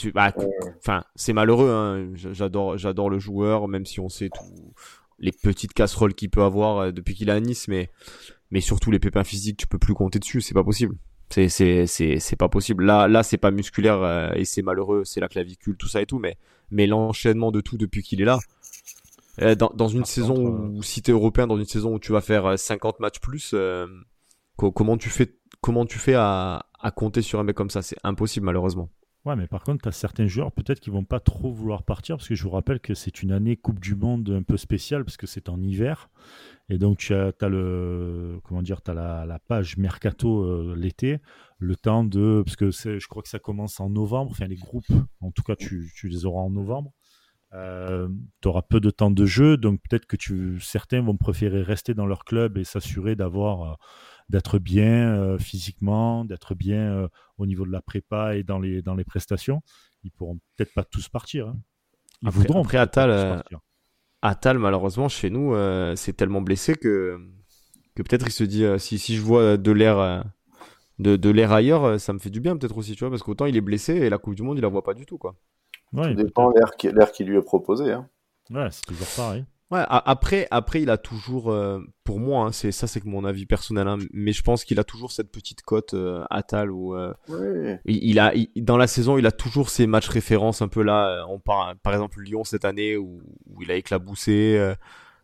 [0.00, 0.32] tu, bah,
[0.78, 1.70] enfin, c'est malheureux.
[1.70, 2.10] Hein.
[2.14, 4.72] J'adore, j'adore le joueur, même si on sait tout,
[5.18, 7.90] les petites casseroles qu'il peut avoir euh, depuis qu'il est à Nice, mais,
[8.50, 10.40] mais surtout les pépins physiques, tu peux plus compter dessus.
[10.40, 10.96] C'est pas possible.
[11.28, 12.84] C'est, c'est, c'est, c'est pas possible.
[12.84, 15.04] Là, là, c'est pas musculaire euh, et c'est malheureux.
[15.04, 16.36] C'est la clavicule, tout ça et tout, mais,
[16.70, 18.38] mais l'enchaînement de tout depuis qu'il est là.
[19.42, 22.20] Euh, dans, dans une saison où, si t'es européen, dans une saison où tu vas
[22.20, 23.54] faire 50 matchs plus,
[24.56, 27.82] comment tu fais, comment tu fais à, à compter sur un mec comme ça?
[27.82, 28.88] C'est impossible, malheureusement.
[29.26, 32.16] Ouais, mais par contre, tu as certains joueurs peut-être qui vont pas trop vouloir partir
[32.16, 35.04] parce que je vous rappelle que c'est une année Coupe du Monde un peu spéciale
[35.04, 36.08] parce que c'est en hiver.
[36.70, 41.18] Et donc, tu as, le, comment dire, as la, page Mercato euh, l'été,
[41.58, 42.42] le temps de.
[42.46, 45.56] Parce que je crois que ça commence en novembre, enfin, les groupes, en tout cas,
[45.56, 46.92] tu, les auras en novembre.
[47.52, 48.08] Euh,
[48.40, 51.92] tu auras peu de temps de jeu, donc peut-être que tu, certains vont préférer rester
[51.92, 53.78] dans leur club et s'assurer d'avoir.
[54.30, 58.58] Euh, d'être bien euh, physiquement, d'être bien euh, au niveau de la prépa et dans
[58.58, 59.62] les, dans les prestations.
[60.04, 61.48] Ils pourront peut-être pas tous partir.
[61.48, 61.58] Hein.
[62.22, 62.62] Ils après, voudront.
[62.62, 65.54] Après, Atal, euh, malheureusement, chez nous,
[65.96, 67.18] c'est tellement blessé que,
[67.94, 70.24] que peut-être il se dit si, si je vois de l'air.
[70.98, 73.46] de, de l'air ailleurs, ça me fait du bien peut-être aussi, tu vois, parce qu'autant
[73.46, 75.34] il est blessé et la Coupe du Monde, il la voit pas du tout, quoi.
[75.92, 77.92] Ouais, ça dépend l'air qui, qui lui est proposé.
[77.92, 78.08] Hein.
[78.50, 79.44] Ouais, c'est toujours pareil.
[79.70, 83.24] Ouais, après, après, il a toujours, euh, pour moi, hein, c'est ça, c'est que mon
[83.24, 86.96] avis personnel, hein, mais je pense qu'il a toujours cette petite cote euh, Atal où
[86.96, 87.14] euh,
[87.84, 91.24] il, a, dans la saison, il a toujours ses matchs références un peu là.
[91.28, 94.74] On par exemple Lyon cette année où, où il a éclaboussé,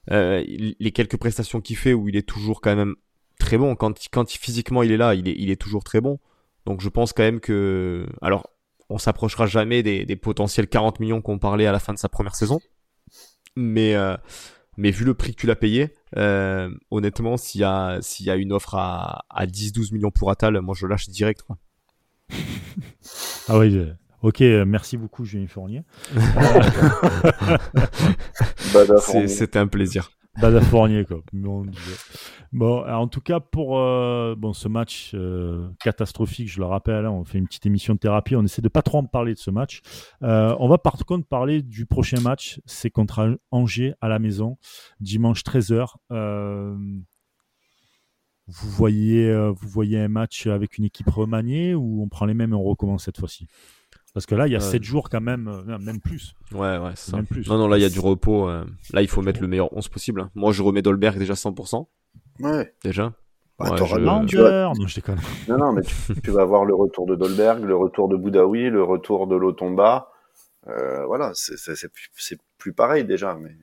[0.09, 2.95] les quelques prestations qu'il fait où il est toujours quand même
[3.41, 3.75] très bon.
[3.75, 6.21] Quand, quand physiquement il est là, il est, il est toujours très bon.
[6.67, 8.49] Donc je pense quand même que, alors,
[8.91, 12.09] on s'approchera jamais des, des potentiels 40 millions qu'on parlait à la fin de sa
[12.09, 12.61] première saison
[13.57, 14.17] mais, euh,
[14.77, 18.31] mais vu le prix que tu l'as payé, Euh, honnêtement, s'il y a, s'il y
[18.31, 21.43] a une offre à, à 10-12 millions pour Atal, moi je lâche direct.
[21.43, 21.59] Quoi.
[23.49, 23.87] ah oui,
[24.23, 25.83] ok, merci beaucoup Julien Fournier.
[29.29, 30.11] C'était un plaisir.
[30.41, 31.23] Bada Fournier, quoi.
[32.53, 37.11] Bon, en tout cas, pour euh, bon, ce match euh, catastrophique, je le rappelle, hein,
[37.11, 39.39] on fait une petite émission de thérapie, on essaie de pas trop en parler de
[39.39, 39.83] ce match.
[40.23, 44.57] Euh, on va par contre parler du prochain match, c'est contre Angers à la maison,
[45.01, 45.97] dimanche 13h.
[48.49, 52.53] vous voyez, vous voyez un match avec une équipe remaniée ou on prend les mêmes
[52.53, 53.49] et on recommence cette fois-ci?
[54.17, 56.35] Parce que là, il y a 7 jours quand même, euh, même plus.
[56.51, 57.23] Ouais, ouais, c'est ça.
[57.23, 57.47] Plus.
[57.51, 58.49] Non, non, là, il y a du repos.
[58.49, 60.23] Euh, là, il faut mettre le meilleur 11 possible.
[60.23, 60.31] Hein.
[60.35, 61.87] Moi, je remets Dolberg déjà 100%.
[62.41, 62.73] Ouais.
[62.83, 63.13] Déjà.
[63.59, 63.97] Bah, ouais, je...
[63.99, 65.19] non, je déconne.
[65.49, 65.83] Non, non, mais
[66.25, 70.09] tu, vas avoir le retour de Dolberg, le retour de Boudaoui, le retour de Lotomba.
[70.67, 73.39] Euh, voilà, c'est plus pareil déjà.
[73.39, 73.55] Mais...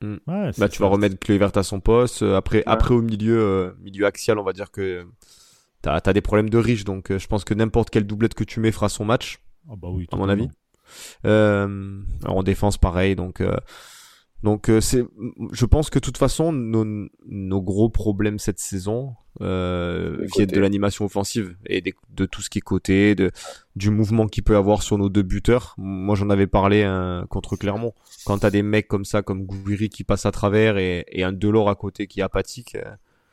[0.00, 0.16] Mm.
[0.26, 2.22] Ouais, bah, tu vas remettre Kluivert à son poste.
[2.22, 5.04] Après, après au milieu, milieu axial, on va dire que
[5.82, 6.84] t'as as des problèmes de riche.
[6.84, 9.38] Donc, je pense que n'importe quelle doublette que tu mets fera son match.
[9.70, 10.48] Ah bah oui, à mon avis.
[11.24, 13.16] Euh, en défense, pareil.
[13.16, 13.56] Donc, euh,
[14.42, 15.04] donc euh, c'est,
[15.52, 20.60] je pense que de toute façon, nos, nos gros problèmes cette saison euh, viennent de
[20.60, 23.32] l'animation offensive et de tout ce qui est côté, de,
[23.74, 25.74] du mouvement qu'il peut avoir sur nos deux buteurs.
[25.78, 27.92] Moi, j'en avais parlé hein, contre Clermont.
[28.24, 31.32] Quand t'as des mecs comme ça, comme Gouiri qui passe à travers et, et un
[31.32, 32.76] Delors à côté qui est apathique.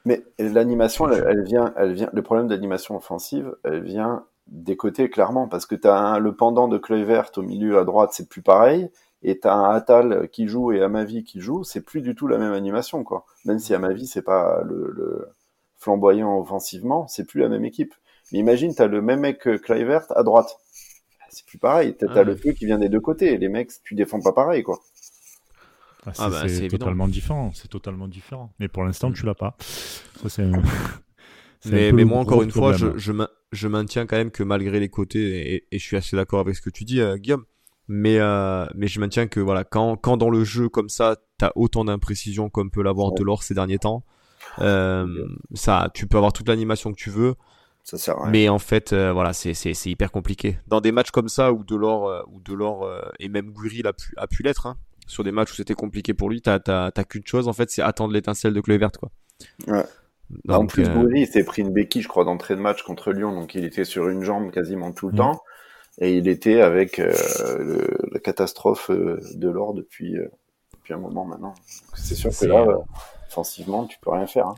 [0.06, 2.10] Mais l'animation, elle, elle, vient, elle vient.
[2.12, 6.68] Le problème d'animation offensive, elle vient des côtés clairement parce que tu as le pendant
[6.68, 8.90] de Kluivert au milieu à droite, c'est plus pareil
[9.22, 12.28] et tu as un Atal qui joue et Amavi qui joue, c'est plus du tout
[12.28, 13.26] la même animation quoi.
[13.46, 15.30] Même si Amavi c'est pas le,
[15.78, 17.94] flamboyant offensivement, c'est plus la même équipe.
[18.32, 20.58] Mais imagine tu as le même mec que Kluivert à droite.
[21.30, 23.96] C'est plus pareil, tu as, le feu qui vient des deux côtés, les mecs tu
[23.96, 24.80] défends pas pareil quoi.
[26.06, 28.52] Ah, ah bah, c'est totalement différent, c'est totalement différent.
[28.60, 29.56] Mais pour l'instant, tu l'as pas.
[30.22, 30.44] Ça, c'est
[31.66, 33.14] mais, mais moi, encore une fois, je, je,
[33.52, 36.56] je, maintiens quand même que malgré les côtés, et, et je suis assez d'accord avec
[36.56, 37.46] ce que tu dis, euh, Guillaume,
[37.88, 41.52] mais, euh, mais je maintiens que voilà, quand, quand dans le jeu comme ça, t'as
[41.56, 44.06] autant d'imprécision comme peut l'avoir Delors ces derniers temps,
[44.60, 45.08] euh,
[45.54, 47.36] ça, tu peux avoir toute l'animation que tu veux.
[47.84, 48.32] Ça sert à rien.
[48.32, 50.58] Mais en fait, euh, voilà, c'est, c'est, c'est hyper compliqué.
[50.68, 54.14] Dans des matchs comme ça où Delors, euh, où Delors et même Guiri a pu,
[54.16, 57.04] a pu l'être, hein, sur des matchs où c'était compliqué pour lui, t'as, t'as, t'as
[57.04, 59.12] qu'une chose en fait, c'est attendre l'étincelle de Kluivert, quoi.
[59.68, 59.84] Ouais.
[60.50, 61.10] En plus, euh...
[61.16, 63.86] il s'est pris une béquille, je crois, d'entrée de match contre Lyon, donc il était
[63.86, 65.18] sur une jambe quasiment tout le mm.
[65.18, 65.42] temps,
[66.00, 67.14] et il était avec euh,
[67.60, 70.18] le, la catastrophe euh, de l'or depuis,
[70.74, 71.54] depuis un moment maintenant.
[71.96, 72.66] C'est sûr que là,
[73.28, 74.48] offensivement, tu peux rien faire.
[74.48, 74.56] Hein.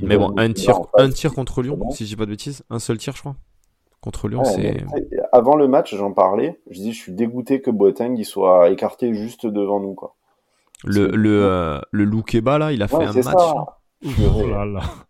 [0.00, 2.78] Mais bon, un tir, un tir contre Lyon, si je dis pas de bêtises, un
[2.78, 3.36] seul tir, je crois.
[4.00, 4.84] Contre Lyon, c'est.
[5.32, 6.60] Avant le match, j'en parlais.
[6.70, 10.14] Je dis, je suis dégoûté que Boateng il soit écarté juste devant nous, quoi.
[10.84, 13.34] Le le euh, le Loukeba là, il a fait un match.
[14.04, 14.42] Oh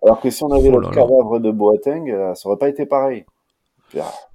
[0.03, 2.87] Alors que si on avait oh le cadavre de Boateng, euh, ça aurait pas été
[2.87, 3.25] pareil.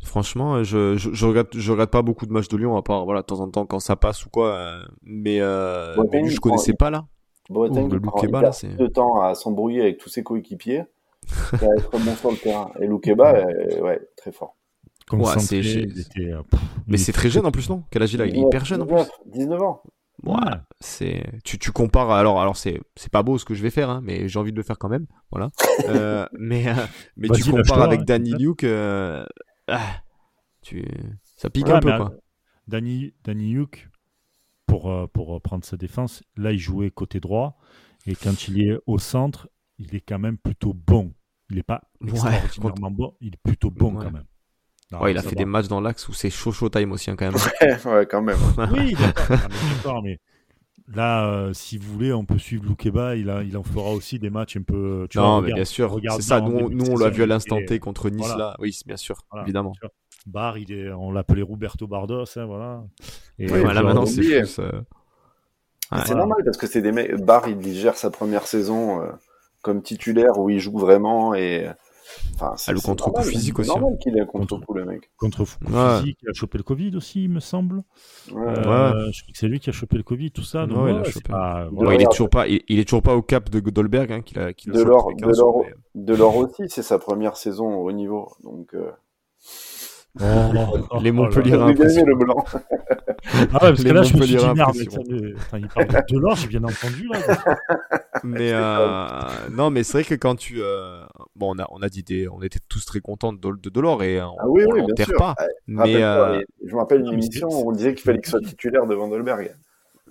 [0.04, 2.82] Franchement, euh, je, je, je, regarde, je regarde pas beaucoup de matchs de Lyon, à
[2.82, 4.50] part voilà, de temps en temps quand ça passe ou quoi.
[4.50, 7.06] Euh, mais, euh, mais je connaissais pas là.
[7.50, 10.84] Boateng, il, prend, il passe de temps à s'embrouiller avec tous ses coéquipiers,
[11.54, 12.72] à être bon sur le terrain.
[12.80, 14.56] Et Loukeba, euh, ouais, très fort.
[15.12, 15.62] Ouais, c'est,
[16.88, 17.84] mais c'est très jeune en plus, non?
[17.92, 18.26] Quel âge il a?
[18.26, 19.04] Il est hyper jeune en plus.
[19.26, 19.84] 19 ans.
[20.24, 20.38] Ouais,
[20.80, 23.90] c'est tu, tu compares alors alors c'est c'est pas beau ce que je vais faire
[23.90, 25.52] hein, mais j'ai envie de le faire quand même voilà.
[25.90, 26.76] Euh, mais euh,
[27.18, 28.04] mais tu compares avec hein.
[28.06, 29.26] Danny Luke euh,
[29.68, 30.02] ah,
[30.62, 30.86] tu
[31.36, 32.14] ça pique un peu quoi.
[32.68, 33.90] Danny Danny Luke
[34.68, 37.58] pour pour prendre sa défense là il jouait côté droit
[38.06, 41.14] et quand il est au centre il est quand même plutôt bon.
[41.50, 44.26] Il est pas extraordinairement bon il est plutôt bon quand même
[45.02, 47.16] ouais, il a fait des matchs dans l'axe où c'est chaud chaud time aussi hein,
[47.18, 47.36] quand même.
[47.86, 48.38] ouais, quand même.
[48.72, 50.20] oui, d'accord, mais
[50.94, 53.16] là, euh, si vous voulez, on peut suivre Loukeba.
[53.16, 55.08] Il, a, il en fera aussi des matchs un peu.
[55.10, 56.00] Tu non, mais bien sûr.
[56.16, 56.42] C'est ça.
[56.42, 58.56] Nous, nous on l'a vu à l'instant T contre Nice là.
[58.60, 59.74] Oui, bien sûr, évidemment.
[60.26, 62.84] Bar, il est, on l'appelait Roberto Bardos, hein, voilà.
[63.38, 64.60] Et oui, voilà, maintenant c'est plus.
[64.60, 64.72] Euh...
[66.06, 67.16] c'est normal parce que c'est des mecs.
[67.22, 69.12] Bar, il gère sa première saison euh,
[69.62, 71.68] comme titulaire où il joue vraiment et
[72.36, 73.70] Enfin, c'est le contre-coup physique aussi.
[73.70, 75.12] C'est normal qu'il ait un contre-coup, le mec.
[75.18, 77.84] Contre-coup physique, il a chopé le Covid aussi, il me semble.
[78.32, 78.42] Ouais.
[78.42, 80.66] Euh, je crois que c'est lui qui a chopé le Covid, tout ça.
[80.66, 81.30] Donc, ouais, il, a chopé.
[81.30, 81.68] Pas...
[81.72, 84.40] il est toujours pas, il, il, est toujours pas au cap de Godolberg, hein, qu'il
[84.40, 85.12] a, qu'il a l'or,
[85.96, 88.74] de l'or aussi, c'est sa première saison au niveau, donc.
[88.74, 88.92] Euh...
[90.92, 92.46] Oh, les Montpellier oh le blanc.
[92.54, 92.60] ah
[93.34, 94.76] ouais, parce que là, je me suis dit, merde,
[95.38, 97.20] enfin, il parle de l'or, j'ai bien entendu, là.
[98.24, 99.08] mais, euh,
[99.52, 101.04] non, mais c'est vrai que quand tu, euh,
[101.36, 104.04] bon, on a, on a dit des, on était tous très contents de, de Delors
[104.04, 104.64] et on, ah oui,
[105.04, 105.18] sûr.
[105.18, 105.36] pas.
[105.68, 106.42] mais, euh...
[106.64, 109.56] je me rappelle une émission où on disait qu'il fallait qu'il soit titulaire de Vandelberg.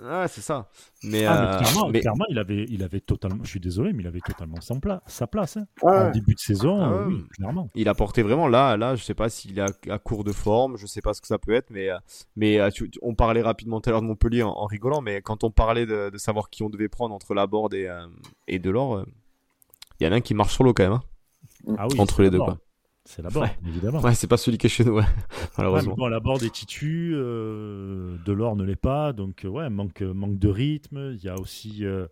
[0.03, 0.69] Ouais, c'est ça.
[1.05, 3.45] Mais, Ah, mais euh, clairement, mais- clairement, il avait, il avait totalement.
[3.45, 5.57] Je suis désolé, mais il avait totalement sa, pla- sa place.
[5.57, 5.67] hein.
[5.83, 5.97] Ouais.
[5.97, 7.71] En début de saison, Ah euh, oui, clairement.
[7.75, 10.33] il a porté vraiment là, là, je sais pas s'il est à, à court de
[10.33, 11.99] forme, je sais pas ce que ça peut être, mais, euh,
[12.37, 12.71] mais euh,
[13.03, 15.87] on parlait rapidement tout à l'heure de Montpellier en, en rigolant, mais quand on parlait
[15.87, 18.07] de, de savoir qui on devait prendre entre Laborde et, euh,
[18.49, 19.05] et Delors, euh,
[20.01, 20.93] il y en a un qui marche sur l'eau quand même,
[21.69, 22.59] hein, Ah oui, entre les deux, quoi.
[23.05, 24.01] C'est la bord, évidemment.
[24.01, 25.07] Ouais, c'est pas celui qui est chez nous, ouais, Ouais,
[25.59, 25.95] malheureusement.
[25.97, 30.39] bon, la borde est titu, euh, Delors ne l'est pas, donc euh, ouais, manque, manque
[30.39, 31.13] de rythme.
[31.19, 32.07] Il y a aussi, euh,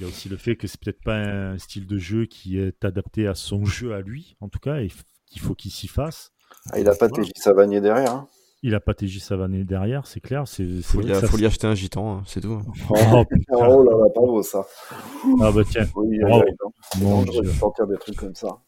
[0.00, 2.58] il y a aussi le fait que c'est peut-être pas un style de jeu qui
[2.58, 4.88] est adapté à son jeu à lui, en tout cas, et
[5.26, 6.32] qu'il faut qu'il s'y fasse.
[6.72, 7.08] Ah, il a pas.
[7.08, 8.12] TJ Savanier derrière.
[8.12, 8.28] Hein.
[8.64, 10.46] Il a pas TJ Savané derrière, c'est clair.
[10.46, 12.52] C'est, c'est Faut, lui, ça faut lui acheter un gitan, hein, c'est tout.
[12.52, 12.64] hein.
[12.90, 13.24] Oh.
[13.50, 14.64] Oh là là, pas beau ça.
[15.40, 16.18] Ah bah tiens, Oui,
[17.00, 18.58] mon non, je vais sortir des trucs comme ça.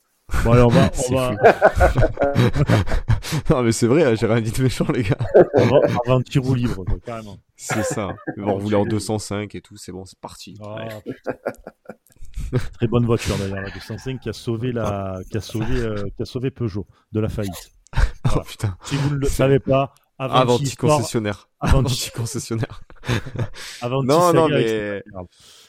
[0.44, 1.32] Bon, allez, on va, on C'est va,
[3.50, 5.18] non, mais c'est vrai, hein, j'ai rien dit de méchant, les gars.
[5.54, 7.38] on va, on va en tir ou libre, quoi, carrément.
[7.56, 8.14] C'est ça.
[8.36, 10.58] Bon, on voulait en 205 et tout, c'est bon, c'est parti.
[10.62, 10.88] Ah, Ouais.
[12.74, 16.22] Très bonne voiture d'ailleurs, la 205 qui a sauvé la, qui a sauvé, euh, qui
[16.22, 17.72] a sauvé Peugeot de la faillite.
[18.34, 18.76] Oh putain.
[18.84, 21.48] Si vous ne le savez pas, Avanti, Avanti Sport- concessionnaire.
[21.60, 22.80] Avanti- Avanti concessionnaire.
[23.82, 25.02] Avanti Non, non, mais,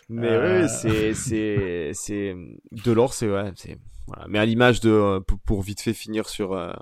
[0.09, 2.35] mais Euh, ouais, c'est, c'est, c'est,
[2.71, 3.77] Delors, c'est, ouais, c'est,
[4.07, 4.25] voilà.
[4.29, 6.73] Mais à l'image de, euh, pour, pour vite fait finir sur, euh,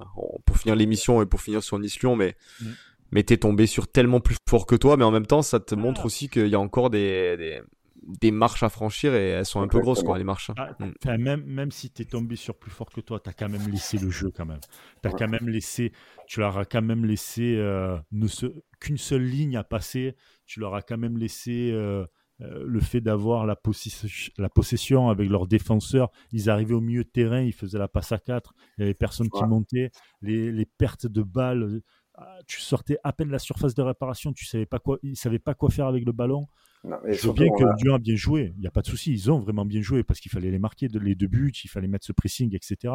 [0.45, 2.65] pour finir l'émission et pour finir sur Nice-Lyon, mais, Mm.
[3.11, 5.75] mais t'es tombé sur tellement plus fort que toi, mais en même temps, ça te
[5.75, 6.05] montre Ah.
[6.07, 7.61] aussi qu'il y a encore des, des,
[8.05, 10.51] des marches à franchir et elles sont un peu grosses, quoi, les marches.
[10.57, 11.17] Ah, Mm.
[11.21, 13.65] même, même si tu es tombé sur plus fort que toi, tu as quand même
[13.69, 14.59] laissé le jeu quand même.
[15.01, 15.93] Tu quand même laissé,
[16.27, 20.15] tu leur as quand même laissé euh, ne se- qu'une seule ligne à passer.
[20.45, 22.05] Tu leur as quand même laissé euh,
[22.43, 26.11] euh, le fait d'avoir la, possession avec leurs défenseurs.
[26.31, 28.93] Ils arrivaient au milieu de terrain, ils faisaient la passe à 4, il y avait
[28.93, 29.91] personne qui montait.
[30.21, 31.81] Les, les pertes de balles,
[32.15, 35.39] ah, tu sortais à peine la surface de réparation, tu savais pas quoi, ils savaient
[35.39, 36.47] pas quoi faire avec le ballon.
[36.83, 38.81] Non, mais Je veux bien que a- Lyon a bien joué, il n'y a pas
[38.81, 41.51] de souci, ils ont vraiment bien joué parce qu'il fallait les marquer, les deux buts,
[41.63, 42.93] il fallait mettre ce pressing, etc.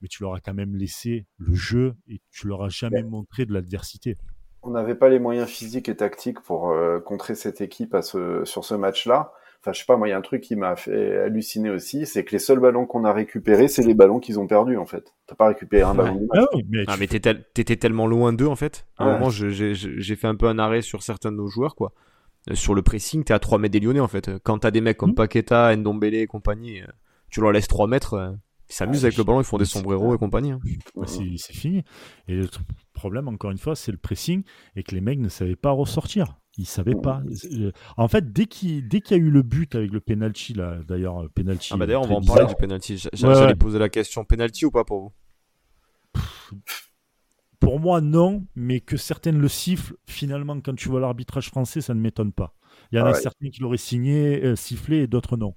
[0.00, 3.46] Mais tu leur as quand même laissé le jeu et tu leur as jamais montré
[3.46, 4.16] de l'adversité.
[4.66, 8.44] On n'avait pas les moyens physiques et tactiques pour euh, contrer cette équipe à ce,
[8.44, 9.32] sur ce match-là.
[9.62, 12.06] Enfin, je sais pas, moi, il y a un truc qui m'a fait halluciner aussi,
[12.06, 14.86] c'est que les seuls ballons qu'on a récupérés, c'est les ballons qu'ils ont perdus, en
[14.86, 15.12] fait.
[15.26, 16.18] T'as pas récupéré un ballon Ouais.
[16.20, 16.38] du match.
[16.40, 18.86] Ah oui, mais, Ah tu- t'étais tellement loin d'eux en fait.
[18.98, 19.12] À un Ouais.
[19.18, 21.92] moment j'ai fait un peu un arrêt sur certains de nos joueurs quoi.
[22.50, 24.30] Euh, Sur le pressing t'es à 3 mètres des Lyonnais en fait.
[24.44, 25.16] Quand t'as des mecs comme Mhm.
[25.16, 26.86] Paqueta, Ndombele et compagnie, euh,
[27.30, 28.30] tu leur laisses 3 mètres, euh,
[28.68, 30.50] ils s'amusent Ah, avec le ballon, ils font des c'est- sombreros et compagnie.
[30.52, 30.60] hein.
[30.94, 31.82] bah, c'est fini.
[32.28, 32.48] Et le
[32.92, 34.42] problème, encore une fois, c'est le pressing
[34.74, 36.38] et que les mecs ne savaient pas ressortir.
[36.58, 37.22] Ils savaient pas.
[37.52, 41.22] Euh, En fait, dès qu'il y a eu le but avec le penalty, là, d'ailleurs,
[41.22, 41.68] le penalty.
[41.72, 42.94] Ah bah d'ailleurs on va en parler du penalty.
[42.94, 43.54] Ouais, J'allais ouais.
[43.54, 45.12] poser la question penalty ou pas pour vous?
[47.60, 51.94] Pour moi, non, mais que certaines le sifflent, finalement, quand tu vois l'arbitrage français, ça
[51.94, 52.54] ne m'étonne pas.
[52.92, 53.20] Il y en Ah a ouais.
[53.20, 55.54] certains qui l'auraient signé, euh, sifflé, et d'autres non.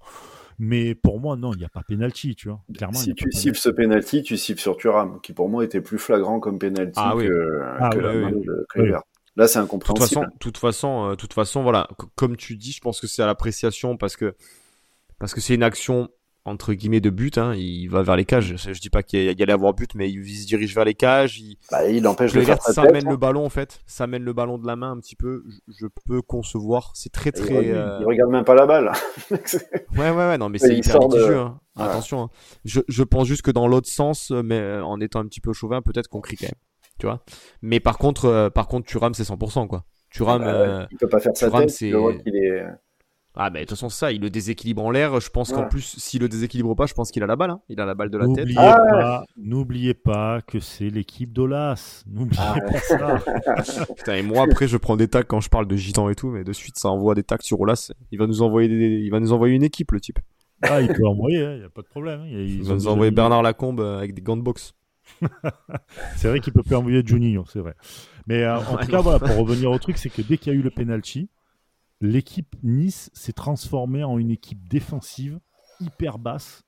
[0.62, 2.62] Mais pour moi, non, il n'y a pas pénalty, tu vois.
[2.76, 5.98] Clairement, Si tu siffles ce penalty, tu siffles sur Thuram, qui pour moi était plus
[5.98, 7.28] flagrant comme penalty Ah oui.
[7.28, 8.46] que, Ah que oui, la oui, main oui.
[8.46, 8.66] de Oui.
[8.70, 9.04] Kluivert.
[9.38, 10.22] Là, c'est De toute incompréhensible.
[10.22, 13.26] façon, toute façon, euh, toute façon, voilà, comme tu dis, je pense que c'est à
[13.26, 14.36] l'appréciation parce que
[15.18, 16.10] parce que c'est une action
[16.46, 17.38] entre guillemets de but.
[17.38, 18.56] Hein, il va vers les cages.
[18.58, 20.74] Je, je dis pas qu'il y, il allait avoir but, mais il, il se dirige
[20.74, 21.40] vers les cages.
[21.40, 22.92] Il, Bah, il empêche de faire ça tête.
[22.94, 23.12] mène hein.
[23.12, 25.44] le ballon en fait, ça mène le ballon de la main un petit peu.
[25.48, 26.92] Je, je peux concevoir.
[26.96, 27.72] C'est très Il, très.
[27.72, 28.92] euh, il regarde même pas la balle.
[29.96, 31.34] Ouais ouais ouais non mais c'est il hyper de-.
[31.36, 31.60] Hein.
[31.76, 31.84] Ouais.
[31.84, 32.24] Attention.
[32.24, 32.30] hein.
[32.66, 35.42] Je, je pense juste que dans l'autre sens, euh, mais euh, en étant un petit
[35.42, 36.54] peu chauvin, peut-être qu'on crie quand même.
[37.00, 37.24] Tu vois.
[37.62, 39.86] Mais par contre, euh, par contre, Thuram c'est 100% quoi.
[40.10, 40.42] Thuram.
[40.42, 41.70] Bah, euh, il peut pas faire sa tête.
[41.70, 42.64] c'est- Tu vois qu'il est.
[43.42, 45.20] Ah bah de toute façon ça, il le déséquilibre en l'air.
[45.22, 47.52] Je pense qu'en plus, s'il le déséquilibre pas, je pense qu'il a la balle.
[47.52, 47.62] Hein.
[47.70, 48.38] Il a la balle de la tête.
[48.40, 52.04] N'oubliez Ah pas, n'oubliez pas que c'est l'équipe d'Olas.
[52.06, 53.86] N'oubliez Ah pas ça.
[53.96, 56.28] Putain, et moi après, je prends des tacs quand je parle de gitan et tout,
[56.30, 57.94] mais de suite ça envoie des tacs sur Olas.
[58.12, 58.76] Il va nous envoyer, des...
[59.06, 60.20] il va nous envoyer une équipe le type.
[60.62, 62.20] Ah, il peut envoyer, il n'y a pas de problème.
[62.20, 62.28] hein.
[62.30, 64.74] Il, va nous envoyer Bernard Lacombe euh, avec des gants de boxe.
[66.18, 67.74] C'est vrai qu'il peut plus envoyer Juninho, c'est vrai.
[68.28, 70.54] Mais euh, en Ouais, tout cas, voilà, pour revenir au truc, c'est que dès qu'il
[70.54, 71.30] y a eu le penalty,
[72.02, 75.40] l'équipe Nice s'est transformée en une équipe défensive
[75.80, 76.64] hyper basse.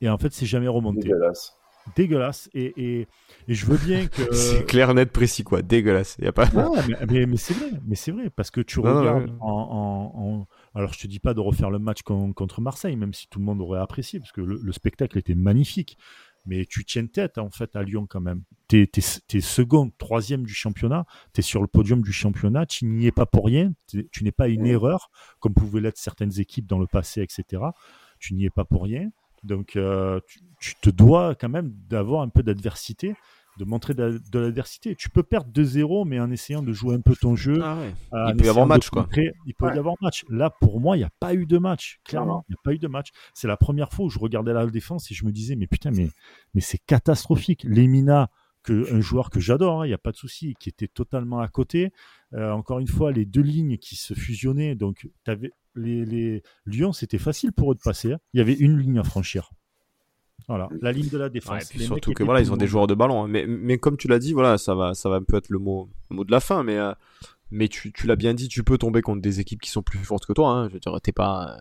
[0.00, 1.00] Et en fait, c'est jamais remonté.
[1.08, 1.56] Dégueulasse.
[1.94, 2.50] Dégueulasse.
[2.52, 3.08] Et, et,
[3.48, 4.20] et je veux bien que.
[4.34, 5.62] C'est clair, net, précis quoi.
[5.62, 6.16] Dégueulasse.
[6.20, 6.46] Y a pas.
[6.48, 9.24] Ouais, mais, mais, mais c'est vrai, mais c'est vrai, parce que tu Non, non, regardes
[9.26, 9.36] ouais.
[9.40, 12.96] en, en- en- Alors, je te dis pas de refaire le match con- contre Marseille,
[12.96, 15.96] même si tout le monde aurait apprécié, parce que le, le spectacle était magnifique.
[16.46, 18.42] Mais tu tiens tête, en fait, à Lyon quand même.
[18.68, 23.06] Tu es, second, troisième du championnat, tu es sur le podium du championnat, tu n'y
[23.06, 26.78] es pas pour rien, tu n'es pas une erreur, comme pouvaient l'être certaines équipes dans
[26.78, 27.62] le passé, etc.
[28.18, 29.10] Tu n'y es pas pour rien.
[29.44, 33.14] Donc, euh, tu, tu te dois quand même d'avoir un peu d'adversité.
[33.58, 34.94] De montrer de, l'adversité.
[34.94, 37.60] Tu peux perdre 2-0, mais en essayant de jouer un peu ton jeu.
[37.62, 37.78] Ah
[38.28, 39.08] il peut y avoir match, quoi.
[39.46, 40.24] il peut y avoir match.
[40.28, 42.00] Là, pour moi, il n'y a pas eu de match.
[42.04, 43.08] Clairement, il n'y a pas eu de match.
[43.34, 45.90] C'est la première fois où je regardais la défense et je me disais, mais putain,
[45.90, 46.08] mais,
[46.54, 47.64] mais c'est catastrophique.
[47.64, 48.30] Lemina,
[48.62, 51.40] que, un joueur que j'adore, hein, il n'y a pas de souci, qui était totalement
[51.40, 51.92] à côté.
[52.34, 54.74] Euh, encore une fois, les deux lignes qui se fusionnaient.
[54.74, 56.42] Donc, avais les, les...
[56.66, 58.12] Lyon, c'était facile pour eux de passer.
[58.12, 58.18] Hein.
[58.34, 59.50] Il y avait une ligne à franchir.
[60.48, 61.72] Voilà, la ligne de la défense.
[61.76, 63.24] surtout que voilà, ils ont des joueurs de ballon.
[63.24, 63.28] Hein.
[63.28, 65.58] Mais, mais comme tu l'as dit, voilà, ça va, ça va un peu être le
[65.58, 66.62] mot, mot de la fin.
[66.62, 66.92] Mais, euh,
[67.50, 69.98] mais tu, tu l'as bien dit, tu peux tomber contre des équipes qui sont plus
[69.98, 70.50] fortes que toi.
[70.50, 70.68] Hein.
[70.68, 71.56] Je veux dire, t'es pas,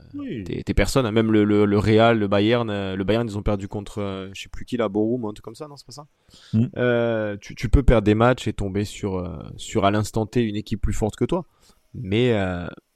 [0.45, 1.07] t'es, personne.
[1.07, 1.11] Hein.
[1.11, 4.29] Même le, le, le, Real, le Bayern, euh, le Bayern, ils ont perdu contre, euh,
[4.35, 6.07] je sais plus qui, la Borum, un truc comme ça, non, c'est pas ça.
[6.53, 7.37] Mm.
[7.39, 10.81] tu, tu peux perdre des matchs et tomber sur, sur à l'instant T une équipe
[10.81, 11.45] plus forte que toi.
[11.95, 12.35] Mais,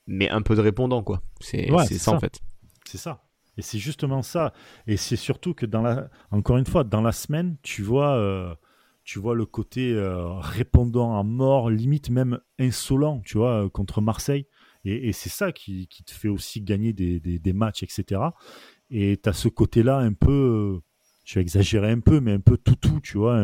[0.06, 1.24] mais un peu de répondant, quoi.
[1.40, 2.40] C'est, c'est ça en fait.
[2.86, 3.24] C'est ça.
[3.60, 4.54] Et c'est justement ça.
[4.88, 8.56] Et c'est surtout que dans la, encore une fois, dans la semaine, tu vois, euh,
[9.04, 14.00] tu vois le côté euh, répondant à mort, limite même insolent, tu vois, euh, contre
[14.00, 14.48] Marseille.
[14.86, 18.22] Et, c'est ça qui, qui, te fait aussi gagner des, des, matchs, etc.
[18.90, 20.80] Et tu as ce côté-là un peu,
[21.26, 23.44] je vais exagérer un peu, mais un peu toutou, tu vois,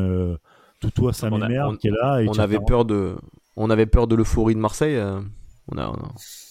[0.80, 2.22] toutou à sa mère qui est là.
[2.22, 3.18] Et on avait peur de,
[3.58, 4.98] on avait peur de l'euphorie de Marseille.
[5.68, 5.92] On a,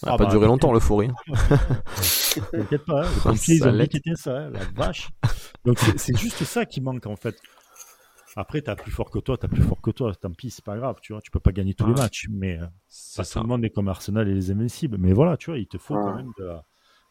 [0.02, 1.08] ah pas bah, duré longtemps l'euphorie.
[2.50, 5.10] T'inquiète pas, hein, les ils ont dit ça, hein, la vache.
[5.64, 7.36] Donc c'est juste ça qui manque en fait.
[8.36, 10.12] Après, t'as plus fort que toi, t'as plus fort que toi.
[10.14, 11.22] Tant pis, c'est pas grave, tu vois.
[11.22, 12.66] Tu peux pas gagner tous les matchs, mais euh,
[13.16, 14.96] pas tout le monde est comme Arsenal et les Invincibles.
[14.98, 16.64] Mais voilà, tu vois, il te faut quand même de la,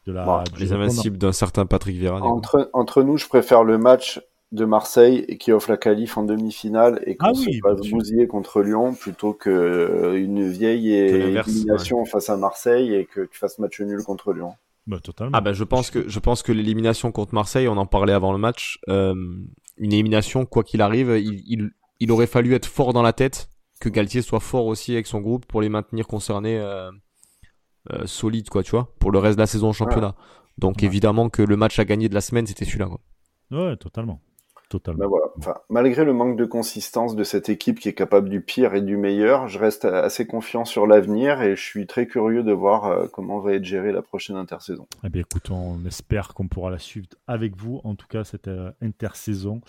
[0.05, 2.21] de la les Invincibles d'un certain Patrick Vieira.
[2.21, 4.21] Entre, entre nous, je préfère le match
[4.53, 8.27] de Marseille et qui offre la qualif en demi-finale et qu'on ah se passe bousiller
[8.27, 13.57] contre Lyon plutôt que euh, une vieille élimination face à Marseille et que tu fasses
[13.57, 14.53] match nul contre Lyon.
[14.85, 15.35] Bah, totalement.
[15.35, 18.31] Ah bah je pense que je pense que l'élimination contre Marseille, on en parlait avant
[18.31, 19.15] le match, euh,
[19.77, 23.49] une élimination quoi qu'il arrive, il, il, il, aurait fallu être fort dans la tête,
[23.79, 26.91] que Galtier soit fort aussi avec son groupe pour les maintenir concernés euh,
[27.91, 30.15] euh solides quoi, tu vois, pour le reste de la saison au championnat.
[30.59, 32.99] Donc évidemment que le match à gagner de la semaine c'était celui-là quoi.
[33.49, 34.21] Ouais, totalement.
[34.85, 35.25] Ben voilà.
[35.37, 38.81] enfin, malgré le manque de consistance de cette équipe qui est capable du pire et
[38.81, 42.85] du meilleur, je reste assez confiant sur l'avenir et je suis très curieux de voir
[42.85, 44.87] euh, comment va être gérée la prochaine intersaison.
[45.03, 48.47] Eh bien, écoute, on espère qu'on pourra la suivre avec vous, en tout cas cette
[48.47, 49.61] euh, intersaison,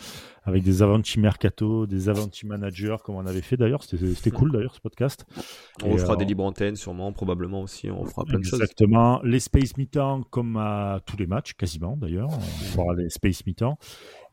[0.45, 3.83] avec des avanti mercato, des avanti managers, comme on avait fait d'ailleurs.
[3.83, 5.25] C'était cool d'ailleurs ce podcast.
[5.85, 7.91] On fera des euh, libres antennes, sûrement, probablement aussi.
[7.91, 8.61] On fera plein de choses.
[8.61, 9.21] Exactement.
[9.25, 12.29] Les space mi-temps, comme à tous les matchs, quasiment d'ailleurs.
[12.29, 13.79] On fera les space mi-temps.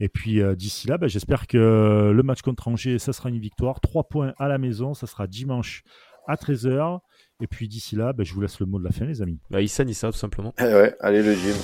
[0.02, 3.40] Et puis euh, d'ici là, bah, j'espère que le match contre Angers, ça sera une
[3.40, 3.80] victoire.
[3.80, 5.84] Trois points à la maison, ça sera dimanche
[6.28, 7.00] à 13h.
[7.40, 9.40] Et puis d'ici là, bah, je vous laisse le mot de la fin, les amis.
[9.52, 10.56] Bah, Issa, Issa, tout simplement.
[10.60, 11.56] Eh ouais, allez le gym.